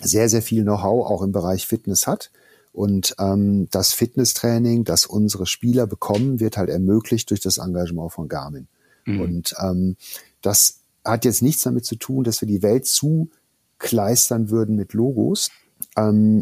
[0.02, 2.32] sehr, sehr viel Know-how auch im Bereich Fitness hat.
[2.74, 8.30] Und ähm, das Fitnesstraining, das unsere Spieler bekommen, wird halt ermöglicht durch das Engagement von
[8.30, 8.68] Garmin.
[9.06, 9.22] Mhm.
[9.22, 9.98] Und ähm,
[10.42, 15.50] das hat jetzt nichts damit zu tun, dass wir die Welt zukleistern würden mit Logos.
[15.98, 16.42] Ähm,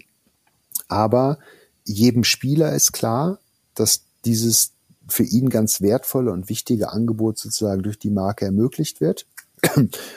[0.88, 1.40] aber
[1.86, 3.40] jedem Spieler ist klar,
[3.76, 4.72] dass dieses
[5.08, 9.26] für ihn ganz wertvolle und wichtige Angebot sozusagen durch die Marke ermöglicht wird.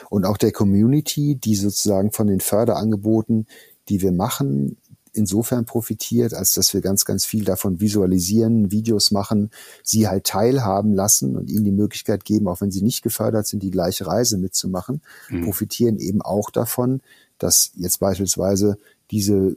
[0.09, 3.47] Und auch der Community, die sozusagen von den Förderangeboten,
[3.89, 4.77] die wir machen,
[5.13, 9.51] insofern profitiert, als dass wir ganz, ganz viel davon visualisieren, Videos machen,
[9.83, 13.63] sie halt teilhaben lassen und ihnen die Möglichkeit geben, auch wenn sie nicht gefördert sind,
[13.63, 15.45] die gleiche Reise mitzumachen, mhm.
[15.45, 17.01] profitieren eben auch davon,
[17.37, 18.77] dass jetzt beispielsweise
[19.11, 19.55] diese äh,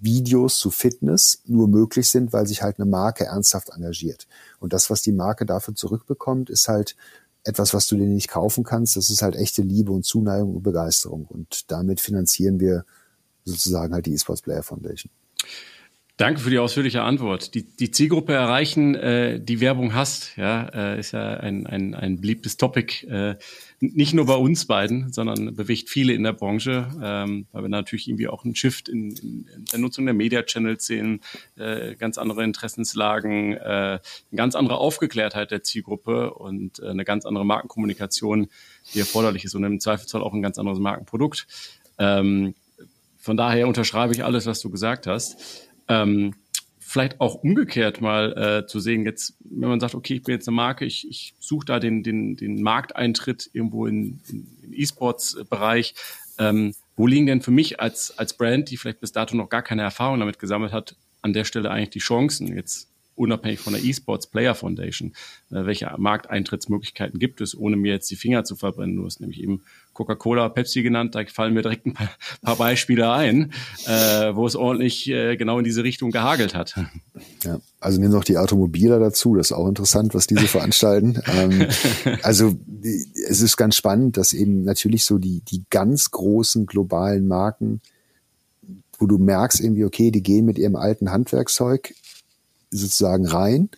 [0.00, 4.26] Videos zu Fitness nur möglich sind, weil sich halt eine Marke ernsthaft engagiert.
[4.58, 6.96] Und das, was die Marke dafür zurückbekommt, ist halt
[7.44, 8.96] etwas, was du dir nicht kaufen kannst.
[8.96, 11.26] Das ist halt echte Liebe und Zuneigung und Begeisterung.
[11.26, 12.84] Und damit finanzieren wir
[13.44, 15.10] sozusagen halt die eSports Player Foundation.
[16.16, 17.54] Danke für die ausführliche Antwort.
[17.56, 22.20] Die, die Zielgruppe erreichen, äh, die Werbung hast, ja, äh, ist ja ein, ein, ein
[22.20, 23.34] beliebtes Topic, äh,
[23.80, 28.06] nicht nur bei uns beiden, sondern bewegt viele in der Branche, ähm, weil wir natürlich
[28.06, 31.20] irgendwie auch einen Shift in, in, der Nutzung der Media-Channels sehen,
[31.56, 34.00] äh, ganz andere Interessenslagen, äh, eine
[34.36, 38.46] ganz andere Aufgeklärtheit der Zielgruppe und äh, eine ganz andere Markenkommunikation,
[38.94, 41.48] die erforderlich ist und im Zweifelsfall auch ein ganz anderes Markenprodukt.
[41.98, 42.54] Ähm,
[43.24, 45.66] von daher unterschreibe ich alles, was du gesagt hast.
[45.88, 46.34] Ähm,
[46.78, 50.46] vielleicht auch umgekehrt mal äh, zu sehen, jetzt, wenn man sagt, okay, ich bin jetzt
[50.46, 55.94] eine Marke, ich, ich suche da den, den, den Markteintritt irgendwo in, in, in E-Sports-Bereich.
[56.38, 59.62] Ähm, wo liegen denn für mich als, als Brand, die vielleicht bis dato noch gar
[59.62, 62.54] keine Erfahrung damit gesammelt hat, an der Stelle eigentlich die Chancen?
[62.54, 65.12] Jetzt unabhängig von der Esports Player Foundation,
[65.50, 68.96] äh, welche Markteintrittsmöglichkeiten gibt es, ohne mir jetzt die Finger zu verbrennen.
[68.96, 69.62] Du hast nämlich eben
[69.92, 72.10] Coca-Cola, Pepsi genannt, da fallen mir direkt ein paar,
[72.42, 73.52] paar Beispiele ein,
[73.86, 76.74] äh, wo es ordentlich äh, genau in diese Richtung gehagelt hat.
[77.44, 81.20] Ja, also nimm noch die Automobiler dazu, das ist auch interessant, was diese veranstalten.
[81.32, 81.68] ähm,
[82.22, 87.80] also es ist ganz spannend, dass eben natürlich so die, die ganz großen globalen Marken
[88.98, 91.94] wo du merkst irgendwie, okay, die gehen mit ihrem alten Handwerkszeug
[92.70, 93.70] sozusagen rein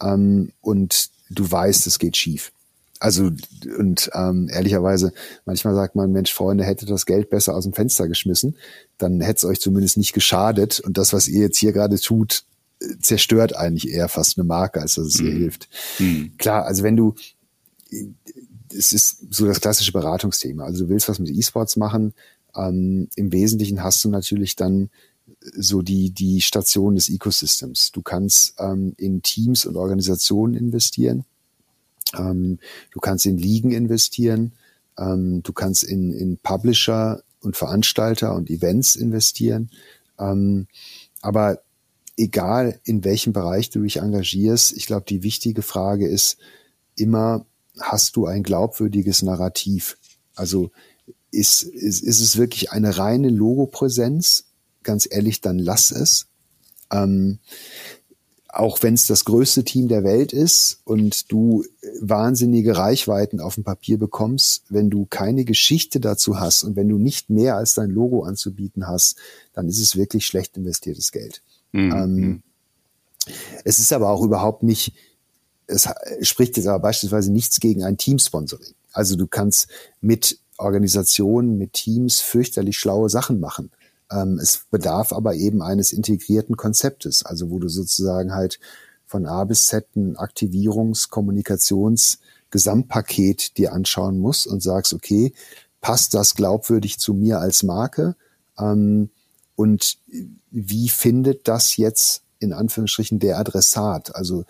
[0.00, 2.52] ähm, und du weißt, es geht schief.
[3.00, 3.30] Also
[3.78, 5.12] und ähm, ehrlicherweise,
[5.44, 8.56] manchmal sagt man, Mensch, Freunde, hätte das Geld besser aus dem Fenster geschmissen,
[8.96, 10.78] dann hätte es euch zumindest nicht geschadet.
[10.78, 12.44] Und das, was ihr jetzt hier gerade tut,
[13.00, 15.38] zerstört eigentlich eher fast eine Marke, als dass es ihr mhm.
[15.38, 15.68] hilft.
[15.98, 16.32] Mhm.
[16.38, 17.14] Klar, also wenn du,
[18.72, 20.64] es ist so das klassische Beratungsthema.
[20.64, 22.14] Also du willst was mit E-Sports machen.
[22.54, 24.90] Ähm, Im Wesentlichen hast du natürlich dann
[25.54, 27.92] so die, die Station des Ecosystems.
[27.92, 31.24] Du kannst ähm, in Teams und Organisationen investieren.
[32.16, 32.58] Ähm,
[32.90, 34.52] du kannst in Ligen investieren.
[34.98, 39.70] Ähm, du kannst in, in Publisher und Veranstalter und Events investieren.
[40.18, 40.66] Ähm,
[41.20, 41.60] aber
[42.16, 46.36] egal in welchem Bereich du dich engagierst, ich glaube, die wichtige Frage ist
[46.96, 47.46] immer,
[47.80, 49.96] hast du ein glaubwürdiges Narrativ?
[50.34, 50.70] Also
[51.30, 54.44] ist, ist, ist es wirklich eine reine Logopräsenz
[54.84, 56.26] ganz ehrlich, dann lass es.
[56.90, 57.38] Ähm,
[58.52, 61.64] auch wenn es das größte Team der Welt ist und du
[62.00, 66.98] wahnsinnige Reichweiten auf dem Papier bekommst, wenn du keine Geschichte dazu hast und wenn du
[66.98, 69.16] nicht mehr als dein Logo anzubieten hast,
[69.54, 71.40] dann ist es wirklich schlecht investiertes Geld.
[71.72, 71.92] Mhm.
[71.92, 72.42] Ähm,
[73.64, 74.94] es ist aber auch überhaupt nicht,
[75.66, 75.88] es
[76.20, 78.74] spricht jetzt aber beispielsweise nichts gegen ein Teamsponsoring.
[78.92, 79.68] Also du kannst
[80.02, 83.70] mit Organisationen, mit Teams fürchterlich schlaue Sachen machen.
[84.12, 88.60] Ähm, es bedarf aber eben eines integrierten Konzeptes, also wo du sozusagen halt
[89.06, 92.18] von A bis Z ein Aktivierungs-, Kommunikations-,
[92.50, 95.32] Gesamtpaket dir anschauen musst und sagst, okay,
[95.80, 98.14] passt das glaubwürdig zu mir als Marke?
[98.58, 99.10] Ähm,
[99.56, 99.98] und
[100.50, 104.14] wie findet das jetzt in Anführungsstrichen der Adressat?
[104.14, 104.44] Also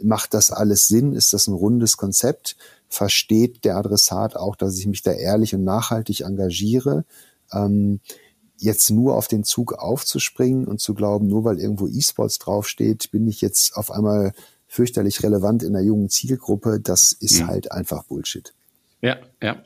[0.00, 1.14] macht das alles Sinn?
[1.14, 2.56] Ist das ein rundes Konzept?
[2.88, 7.04] Versteht der Adressat auch, dass ich mich da ehrlich und nachhaltig engagiere?
[8.58, 13.26] Jetzt nur auf den Zug aufzuspringen und zu glauben, nur weil irgendwo E-Sports draufsteht, bin
[13.28, 14.32] ich jetzt auf einmal
[14.66, 17.46] fürchterlich relevant in einer jungen Zielgruppe, das ist mhm.
[17.46, 18.52] halt einfach Bullshit.
[19.00, 19.62] Ja, ja.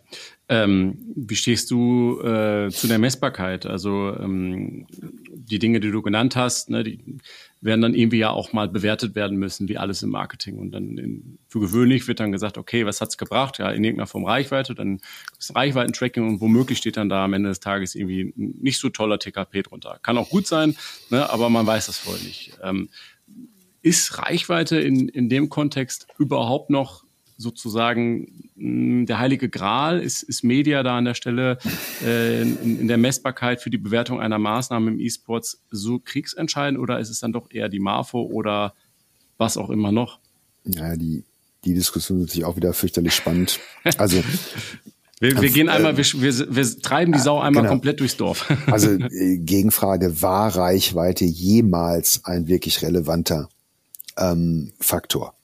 [0.48, 3.64] Ähm, wie stehst du äh, zu der Messbarkeit?
[3.64, 4.86] Also ähm,
[5.30, 7.18] die Dinge, die du genannt hast, ne, die
[7.60, 10.58] werden dann irgendwie ja auch mal bewertet werden müssen, wie alles im Marketing.
[10.58, 13.58] Und dann in, für gewöhnlich wird dann gesagt, okay, was hat's gebracht?
[13.58, 15.00] Ja, in irgendeiner Form Reichweite, dann
[15.38, 18.88] ist Reichweitentracking und womöglich steht dann da am Ende des Tages irgendwie ein nicht so
[18.88, 20.00] toller TKP drunter.
[20.02, 20.76] Kann auch gut sein,
[21.10, 22.58] ne, aber man weiß das vorher nicht.
[22.62, 22.88] Ähm,
[23.80, 27.04] ist Reichweite in, in dem Kontext überhaupt noch
[27.42, 30.00] sozusagen hm, der heilige Gral?
[30.00, 31.58] Ist, ist Media da an der Stelle
[32.04, 36.98] äh, in, in der Messbarkeit für die Bewertung einer Maßnahme im E-Sports so kriegsentscheidend oder
[36.98, 38.72] ist es dann doch eher die MAFO oder
[39.36, 40.18] was auch immer noch?
[40.64, 41.24] Ja, die,
[41.64, 43.60] die Diskussion ist natürlich auch wieder fürchterlich spannend.
[43.98, 44.22] Also
[45.20, 47.74] wir, wir gehen einmal, wir, wir, wir treiben die Sau einmal genau.
[47.74, 48.50] komplett durchs Dorf.
[48.66, 53.48] Also äh, Gegenfrage, war Reichweite jemals ein wirklich relevanter
[54.16, 55.34] ähm, Faktor?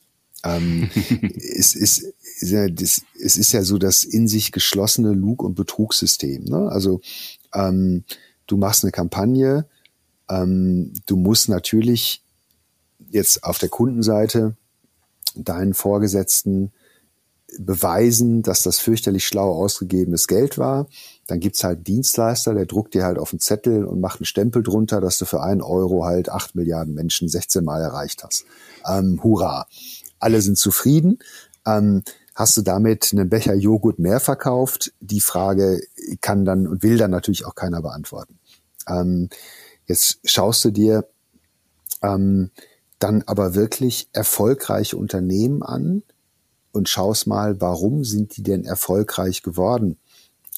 [0.45, 0.91] Ähm,
[1.59, 2.07] es, ist,
[2.41, 6.45] es ist ja so das in sich geschlossene Lug- und Betrugssystem.
[6.45, 6.69] Ne?
[6.71, 7.01] Also
[7.55, 8.05] ähm,
[8.47, 9.67] du machst eine Kampagne
[10.31, 12.23] Ähm, du musst natürlich
[13.11, 14.57] jetzt auf der Kundenseite
[15.35, 16.73] deinen Vorgesetzten
[17.59, 20.87] beweisen, dass das fürchterlich schlau ausgegebenes Geld war.
[21.27, 24.63] Dann gibt's halt Dienstleister, der druckt dir halt auf einen Zettel und macht einen Stempel
[24.63, 28.45] drunter, dass du für einen Euro halt acht Milliarden Menschen 16 Mal erreicht hast.
[28.87, 29.67] Ähm, hurra.
[30.19, 31.19] Alle sind zufrieden.
[31.67, 32.03] Ähm,
[32.35, 34.93] hast du damit einen Becher Joghurt mehr verkauft?
[35.01, 35.81] Die Frage
[36.21, 38.39] kann dann und will dann natürlich auch keiner beantworten.
[38.89, 39.29] Ähm,
[39.87, 41.09] jetzt schaust du dir
[42.03, 42.51] ähm,
[42.99, 46.03] dann aber wirklich erfolgreiche Unternehmen an
[46.73, 49.99] und schaust mal, warum sind die denn erfolgreich geworden?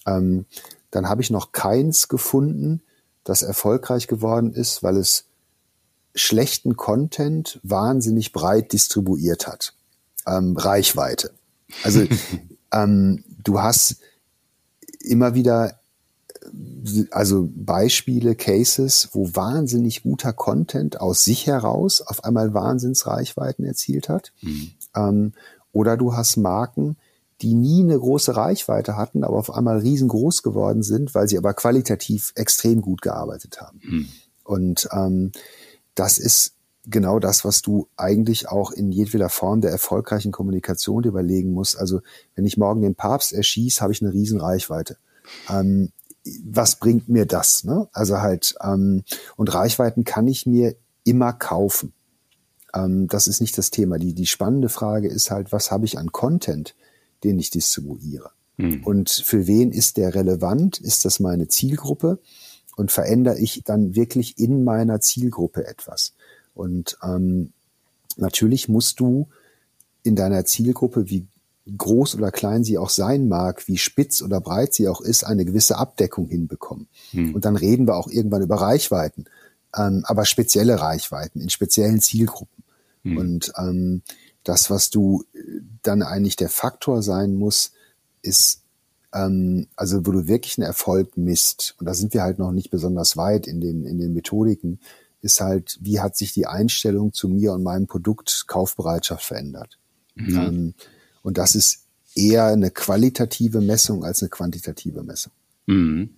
[0.06, 0.46] Ähm,
[0.90, 2.82] dann habe ich noch keins gefunden,
[3.24, 5.26] das erfolgreich geworden ist, weil es
[6.14, 9.74] schlechten Content wahnsinnig breit distribuiert hat.
[10.26, 11.32] Ähm, Reichweite.
[11.82, 12.06] Also
[12.72, 13.96] ähm, du hast
[15.00, 15.80] immer wieder
[17.11, 24.32] also Beispiele, Cases, wo wahnsinnig guter Content aus sich heraus auf einmal Wahnsinnsreichweiten erzielt hat.
[24.40, 24.70] Mhm.
[24.96, 25.32] Ähm,
[25.72, 26.96] oder du hast Marken,
[27.42, 31.54] die nie eine große Reichweite hatten, aber auf einmal riesengroß geworden sind, weil sie aber
[31.54, 33.80] qualitativ extrem gut gearbeitet haben.
[33.82, 34.08] Mhm.
[34.44, 35.32] Und ähm,
[35.95, 36.55] das ist
[36.86, 41.78] genau das, was du eigentlich auch in jedweder Form der erfolgreichen Kommunikation überlegen musst.
[41.78, 42.01] Also
[42.34, 44.97] wenn ich morgen den Papst erschieße, habe ich eine riesen Reichweite.
[45.49, 45.91] Ähm,
[46.45, 47.64] was bringt mir das?
[47.64, 47.88] Ne?
[47.93, 49.05] Also halt, ähm,
[49.36, 51.93] und Reichweiten kann ich mir immer kaufen.
[52.74, 53.99] Ähm, das ist nicht das Thema.
[53.99, 56.74] Die, die spannende Frage ist halt, was habe ich an Content,
[57.24, 58.30] den ich distribuiere?
[58.57, 58.84] Hm.
[58.84, 60.78] Und für wen ist der relevant?
[60.78, 62.20] Ist das meine Zielgruppe?
[62.80, 66.14] Und verändere ich dann wirklich in meiner Zielgruppe etwas?
[66.54, 67.52] Und ähm,
[68.16, 69.28] natürlich musst du
[70.02, 71.26] in deiner Zielgruppe, wie
[71.76, 75.44] groß oder klein sie auch sein mag, wie spitz oder breit sie auch ist, eine
[75.44, 76.88] gewisse Abdeckung hinbekommen.
[77.10, 77.34] Hm.
[77.34, 79.26] Und dann reden wir auch irgendwann über Reichweiten,
[79.76, 82.64] ähm, aber spezielle Reichweiten in speziellen Zielgruppen.
[83.02, 83.16] Hm.
[83.18, 84.00] Und ähm,
[84.42, 85.24] das, was du
[85.82, 87.72] dann eigentlich der Faktor sein muss,
[88.22, 88.59] ist,
[89.12, 92.70] ähm, also wo du wirklich einen Erfolg misst, und da sind wir halt noch nicht
[92.70, 94.80] besonders weit in den, in den Methodiken,
[95.22, 99.78] ist halt, wie hat sich die Einstellung zu mir und meinem Produkt Kaufbereitschaft verändert.
[100.14, 100.36] Mhm.
[100.36, 100.74] Ähm,
[101.22, 101.84] und das ist
[102.14, 105.32] eher eine qualitative Messung als eine quantitative Messung.
[105.66, 106.11] Mhm.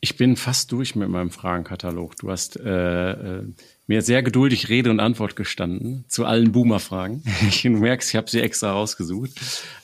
[0.00, 2.16] Ich bin fast durch mit meinem Fragenkatalog.
[2.16, 3.42] Du hast äh, äh,
[3.88, 7.24] mir sehr geduldig Rede und Antwort gestanden zu allen Boomer-Fragen.
[7.62, 9.32] du merkst, ich habe sie extra rausgesucht.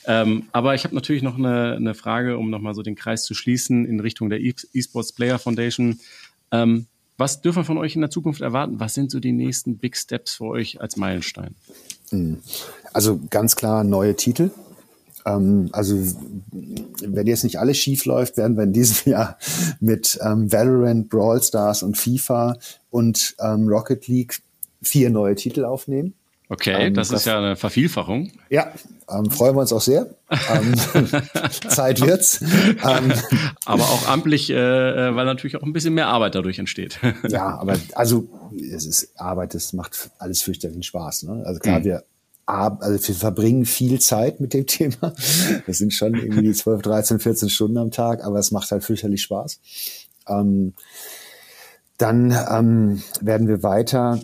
[0.07, 3.35] Ähm, aber ich habe natürlich noch eine, eine Frage, um nochmal so den Kreis zu
[3.35, 5.99] schließen in Richtung der eSports Player Foundation.
[6.53, 6.87] Ähm,
[7.17, 8.79] was dürfen wir von euch in der Zukunft erwarten?
[8.79, 11.57] Was sind so die nächsten Big Steps für euch als Meilenstein?
[12.11, 12.39] Hm.
[12.93, 14.51] Also ganz klar neue Titel.
[15.27, 15.97] Ähm, also
[17.03, 19.39] wenn jetzt nicht alles schief läuft, werden wir in diesem Jahr
[19.81, 22.57] mit ähm, Valorant, Brawl Stars und FIFA
[22.91, 24.41] und ähm, Rocket League
[24.83, 26.15] vier neue Titel aufnehmen.
[26.51, 28.31] Okay, ähm, das, das, ist ja eine Vervielfachung.
[28.51, 28.71] Ja,
[29.11, 30.07] ähm, freuen wir uns auch sehr.
[30.31, 30.75] ähm,
[31.69, 32.43] Zeit wird's.
[32.43, 33.13] Ähm,
[33.65, 37.01] aber auch amtlich, äh, äh, weil natürlich auch ein bisschen mehr Arbeit dadurch entsteht.
[37.29, 41.23] ja, aber also es ist Arbeit, das macht alles fürchterlichen Spaß.
[41.25, 41.43] Ne?
[41.47, 41.85] Also klar, mhm.
[41.85, 42.05] wir
[42.47, 45.15] also wir verbringen viel Zeit mit dem Thema.
[45.67, 49.23] Das sind schon irgendwie 12, 13, 14 Stunden am Tag, aber es macht halt fürchterlich
[49.23, 49.61] Spaß.
[50.29, 50.75] Ähm,
[51.99, 54.21] dann ähm, werden wir weiter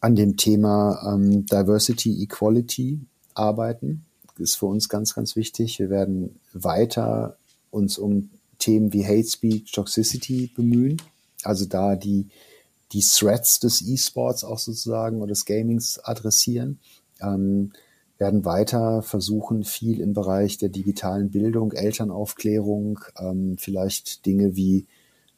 [0.00, 3.00] an dem Thema ähm, Diversity, Equality
[3.34, 4.04] arbeiten.
[4.38, 5.78] Das ist für uns ganz, ganz wichtig.
[5.78, 7.36] Wir werden weiter
[7.70, 11.00] uns um Themen wie Hate Speech, Toxicity bemühen.
[11.42, 12.28] Also da die,
[12.92, 16.78] die Threats des E-Sports auch sozusagen oder des Gamings adressieren.
[17.22, 17.72] Ähm,
[18.18, 24.86] werden weiter versuchen, viel im Bereich der digitalen Bildung, Elternaufklärung, ähm, vielleicht Dinge wie,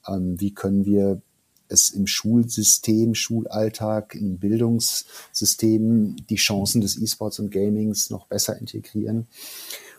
[0.07, 1.23] ähm, wie können wir
[1.69, 9.29] es im Schulsystem, Schulalltag, im Bildungssystem die Chancen des E-Sports und Gamings noch besser integrieren.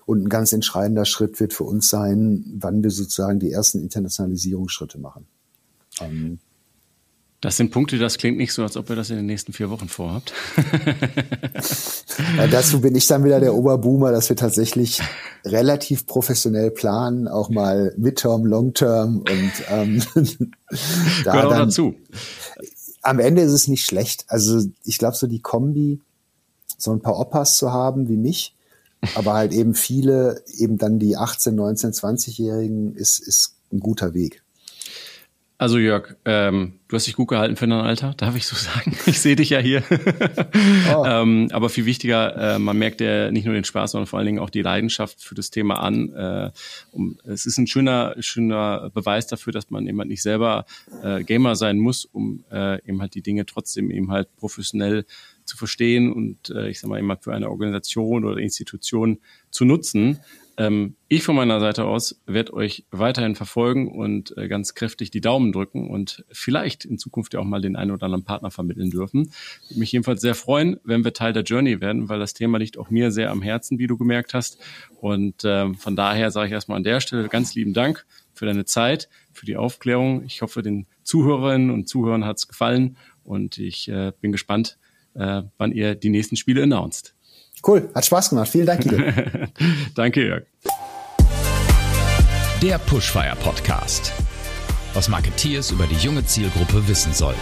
[0.05, 4.99] Und ein ganz entscheidender Schritt wird für uns sein, wann wir sozusagen die ersten Internationalisierungsschritte
[4.99, 5.25] machen.
[5.99, 6.39] Ähm,
[7.45, 9.69] das sind Punkte, das klingt nicht so, als ob ihr das in den nächsten vier
[9.69, 10.33] Wochen vorhabt.
[12.37, 14.99] ja, dazu bin ich dann wieder der Oberboomer, dass wir tatsächlich
[15.45, 20.01] relativ professionell planen, auch mal Midterm, Longterm und ähm,
[21.23, 21.93] da Gehört dann, dazu.
[23.03, 24.25] Am Ende ist es nicht schlecht.
[24.27, 26.01] Also ich glaube, so die Kombi,
[26.79, 28.55] so ein paar Opas zu haben wie mich,
[29.13, 34.41] aber halt eben viele, eben dann die 18, 19, 20-Jährigen, ist, ist ein guter Weg.
[35.57, 38.97] Also Jörg, ähm, du hast dich gut gehalten für dein Alter, darf ich so sagen.
[39.05, 39.83] Ich sehe dich ja hier.
[40.93, 41.03] Oh.
[41.05, 44.25] ähm, aber viel wichtiger, äh, man merkt ja nicht nur den Spaß, sondern vor allen
[44.25, 46.13] Dingen auch die Leidenschaft für das Thema an.
[46.13, 46.51] Äh,
[46.91, 50.65] um, es ist ein schöner, schöner Beweis dafür, dass man eben halt nicht selber
[51.03, 55.05] äh, Gamer sein muss, um äh, eben halt die Dinge trotzdem eben halt professionell
[55.45, 60.19] zu verstehen und äh, ich sag mal immer für eine Organisation oder Institution zu nutzen.
[60.57, 65.21] Ähm, ich von meiner Seite aus werde euch weiterhin verfolgen und äh, ganz kräftig die
[65.21, 68.89] Daumen drücken und vielleicht in Zukunft ja auch mal den einen oder anderen Partner vermitteln
[68.89, 69.31] dürfen.
[69.67, 72.77] Würde mich jedenfalls sehr freuen, wenn wir Teil der Journey werden, weil das Thema liegt
[72.77, 74.57] auch mir sehr am Herzen, wie du gemerkt hast.
[75.01, 78.65] Und äh, von daher sage ich erstmal an der Stelle ganz lieben Dank für deine
[78.65, 80.23] Zeit, für die Aufklärung.
[80.23, 84.77] Ich hoffe, den Zuhörerinnen und Zuhörern hat es gefallen und ich äh, bin gespannt,
[85.15, 87.14] äh, wann ihr die nächsten Spiele announced.
[87.65, 88.49] Cool, hat Spaß gemacht.
[88.49, 89.03] Vielen Dank, Guido.
[89.95, 90.43] Danke, Jörg.
[92.61, 94.13] Der Pushfire Podcast.
[94.93, 97.39] Was Marketeers über die junge Zielgruppe wissen sollten.